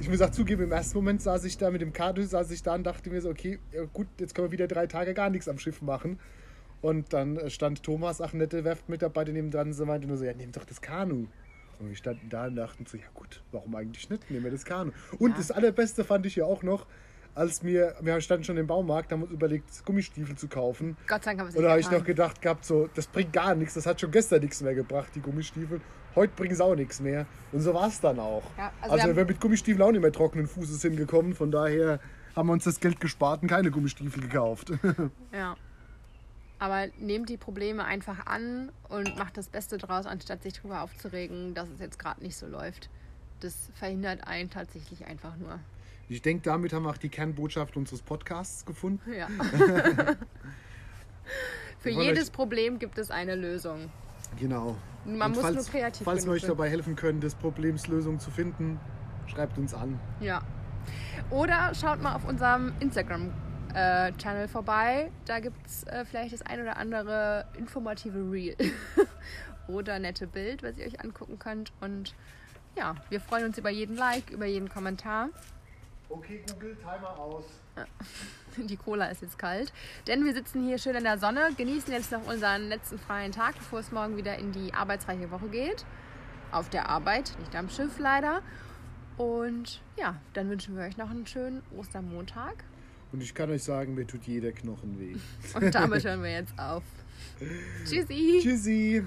Ich 0.00 0.08
muss 0.10 0.20
auch 0.20 0.30
zugeben, 0.30 0.64
im 0.64 0.72
ersten 0.72 0.98
Moment 0.98 1.22
saß 1.22 1.44
ich 1.44 1.56
da 1.56 1.70
mit 1.70 1.80
dem 1.80 1.94
Kanu, 1.94 2.22
saß 2.22 2.50
ich 2.50 2.62
da 2.62 2.74
und 2.74 2.84
dachte 2.84 3.08
mir 3.08 3.22
so, 3.22 3.30
okay, 3.30 3.58
gut, 3.94 4.06
jetzt 4.18 4.34
können 4.34 4.48
wir 4.48 4.52
wieder 4.52 4.68
drei 4.68 4.86
Tage 4.86 5.14
gar 5.14 5.30
nichts 5.30 5.48
am 5.48 5.58
Schiff 5.58 5.80
machen. 5.80 6.20
Und 6.82 7.12
dann 7.14 7.36
äh, 7.38 7.48
stand 7.50 7.82
Thomas, 7.82 8.20
ach 8.20 8.34
nette 8.34 8.62
Werftmitarbeiter 8.64 9.32
neben 9.32 9.50
dran, 9.50 9.72
so 9.72 9.86
meinte 9.86 10.06
nur 10.06 10.18
so, 10.18 10.24
ja, 10.24 10.34
nimm 10.34 10.52
doch 10.52 10.64
das 10.66 10.80
Kanu. 10.82 11.26
Und 11.78 11.88
wir 11.88 11.96
standen 11.96 12.28
da 12.28 12.46
und 12.46 12.56
dachten 12.56 12.86
so, 12.86 12.96
ja 12.96 13.04
gut, 13.14 13.42
warum 13.52 13.74
eigentlich 13.74 14.10
nicht? 14.10 14.30
Nehmen 14.30 14.44
wir 14.44 14.50
das 14.50 14.64
Kanu. 14.64 14.92
Und 15.18 15.30
Ja. 15.32 15.36
das 15.36 15.50
Allerbeste 15.50 16.04
fand 16.04 16.26
ich 16.26 16.36
ja 16.36 16.44
auch 16.44 16.62
noch, 16.62 16.86
als 17.34 17.62
wir, 17.62 17.94
wir 18.00 18.20
standen 18.20 18.42
schon 18.42 18.56
im 18.56 18.66
Baumarkt, 18.66 19.12
haben 19.12 19.22
uns 19.22 19.30
überlegt, 19.30 19.84
Gummistiefel 19.84 20.34
zu 20.36 20.48
kaufen. 20.48 20.96
Gott 21.06 21.22
sei 21.22 21.30
Dank 21.30 21.40
haben 21.40 21.46
wir 21.46 21.50
es 21.50 21.56
Und 21.56 21.62
da 21.62 21.70
habe 21.70 21.80
ich 21.80 21.90
noch 21.90 22.02
gedacht 22.04 22.42
gehabt, 22.42 22.64
so, 22.64 22.88
das 22.94 23.06
bringt 23.06 23.32
gar 23.32 23.54
nichts, 23.54 23.74
das 23.74 23.86
hat 23.86 24.00
schon 24.00 24.10
gestern 24.10 24.40
nichts 24.40 24.60
mehr 24.60 24.74
gebracht, 24.74 25.10
die 25.14 25.20
Gummistiefel. 25.20 25.80
Heute 26.16 26.32
bringen 26.34 26.56
sie 26.56 26.64
auch 26.64 26.74
nichts 26.74 27.00
mehr. 27.00 27.26
Und 27.52 27.60
so 27.60 27.72
war 27.74 27.86
es 27.86 28.00
dann 28.00 28.18
auch. 28.18 28.42
Ja, 28.56 28.72
also 28.80 28.94
also 28.94 29.06
wir 29.08 29.16
wir 29.16 29.24
mit 29.26 29.40
Gummistiefeln 29.40 29.82
auch 29.82 29.92
nicht 29.92 30.00
mehr 30.00 30.10
trockenen 30.10 30.48
Fußes 30.48 30.82
hingekommen. 30.82 31.34
Von 31.34 31.52
daher 31.52 32.00
haben 32.34 32.48
wir 32.48 32.54
uns 32.54 32.64
das 32.64 32.80
Geld 32.80 32.98
gespart 33.00 33.42
und 33.42 33.48
keine 33.48 33.70
Gummistiefel 33.70 34.22
gekauft. 34.22 34.72
Ja. 35.32 35.54
Aber 36.58 36.88
nehmt 36.98 37.28
die 37.28 37.36
Probleme 37.36 37.84
einfach 37.84 38.26
an 38.26 38.72
und 38.88 39.16
macht 39.16 39.36
das 39.36 39.48
Beste 39.48 39.78
draus, 39.78 40.06
anstatt 40.06 40.42
sich 40.42 40.54
darüber 40.54 40.82
aufzuregen, 40.82 41.54
dass 41.54 41.68
es 41.68 41.78
jetzt 41.80 41.98
gerade 41.98 42.22
nicht 42.22 42.36
so 42.36 42.46
läuft. 42.46 42.90
Das 43.40 43.70
verhindert 43.74 44.26
einen 44.26 44.50
tatsächlich 44.50 45.06
einfach 45.06 45.36
nur. 45.36 45.60
Ich 46.08 46.22
denke, 46.22 46.42
damit 46.42 46.72
haben 46.72 46.84
wir 46.84 46.90
auch 46.90 46.96
die 46.96 47.10
Kernbotschaft 47.10 47.76
unseres 47.76 48.02
Podcasts 48.02 48.64
gefunden. 48.64 49.12
Ja. 49.12 49.28
Für 51.78 51.90
jedes 51.90 52.30
Problem 52.30 52.78
gibt 52.78 52.98
es 52.98 53.10
eine 53.10 53.36
Lösung. 53.36 53.90
Genau. 54.38 54.76
Man 55.04 55.30
Und 55.30 55.36
muss 55.36 55.42
falls, 55.42 55.56
nur 55.56 55.64
kreativ 55.64 56.04
Falls 56.04 56.24
wir 56.26 56.32
euch 56.32 56.42
sein. 56.42 56.50
dabei 56.50 56.68
helfen 56.68 56.96
können, 56.96 57.20
des 57.20 57.34
Problems 57.34 57.86
Lösung 57.86 58.18
zu 58.18 58.30
finden, 58.30 58.80
schreibt 59.26 59.58
uns 59.58 59.74
an. 59.74 60.00
Ja. 60.20 60.42
Oder 61.30 61.72
schaut 61.74 62.02
mal 62.02 62.14
auf 62.14 62.26
unserem 62.26 62.72
Instagram-Channel 63.68 64.48
vorbei. 64.48 65.10
Da 65.26 65.40
gibt 65.40 65.66
es 65.66 65.84
äh, 65.84 66.04
vielleicht 66.04 66.32
das 66.32 66.42
ein 66.42 66.60
oder 66.60 66.76
andere 66.76 67.46
informative 67.56 68.18
Reel. 68.30 68.56
oder 69.68 69.98
nette 69.98 70.26
Bild, 70.26 70.62
was 70.62 70.78
ihr 70.78 70.86
euch 70.86 71.00
angucken 71.00 71.38
könnt. 71.38 71.72
Und 71.80 72.14
ja, 72.76 72.94
wir 73.10 73.20
freuen 73.20 73.44
uns 73.46 73.58
über 73.58 73.70
jeden 73.70 73.96
Like, 73.96 74.30
über 74.30 74.46
jeden 74.46 74.68
Kommentar. 74.68 75.28
Okay, 76.08 76.42
Google, 76.50 76.76
Timer 76.76 77.18
aus. 77.18 77.44
Die 78.56 78.76
Cola 78.76 79.06
ist 79.06 79.22
jetzt 79.22 79.38
kalt. 79.38 79.72
Denn 80.06 80.24
wir 80.24 80.32
sitzen 80.32 80.66
hier 80.66 80.78
schön 80.78 80.96
in 80.96 81.04
der 81.04 81.18
Sonne, 81.18 81.50
genießen 81.56 81.92
jetzt 81.92 82.10
noch 82.10 82.26
unseren 82.26 82.68
letzten 82.68 82.98
freien 82.98 83.30
Tag, 83.30 83.56
bevor 83.56 83.80
es 83.80 83.92
morgen 83.92 84.16
wieder 84.16 84.36
in 84.36 84.52
die 84.52 84.72
arbeitsreiche 84.72 85.30
Woche 85.30 85.48
geht. 85.48 85.84
Auf 86.50 86.70
der 86.70 86.88
Arbeit, 86.88 87.36
nicht 87.38 87.54
am 87.54 87.68
Schiff 87.68 87.98
leider. 87.98 88.42
Und 89.18 89.82
ja, 89.96 90.16
dann 90.32 90.48
wünschen 90.48 90.76
wir 90.76 90.84
euch 90.84 90.96
noch 90.96 91.10
einen 91.10 91.26
schönen 91.26 91.62
Ostermontag. 91.76 92.64
Und 93.12 93.22
ich 93.22 93.34
kann 93.34 93.50
euch 93.50 93.62
sagen, 93.62 93.94
mir 93.94 94.06
tut 94.06 94.24
jeder 94.24 94.52
Knochen 94.52 94.98
weh. 95.00 95.16
Und 95.54 95.74
damit 95.74 96.04
hören 96.04 96.22
wir 96.22 96.32
jetzt 96.32 96.58
auf. 96.58 96.82
Tschüssi. 97.84 98.40
Tschüssi. 98.42 99.04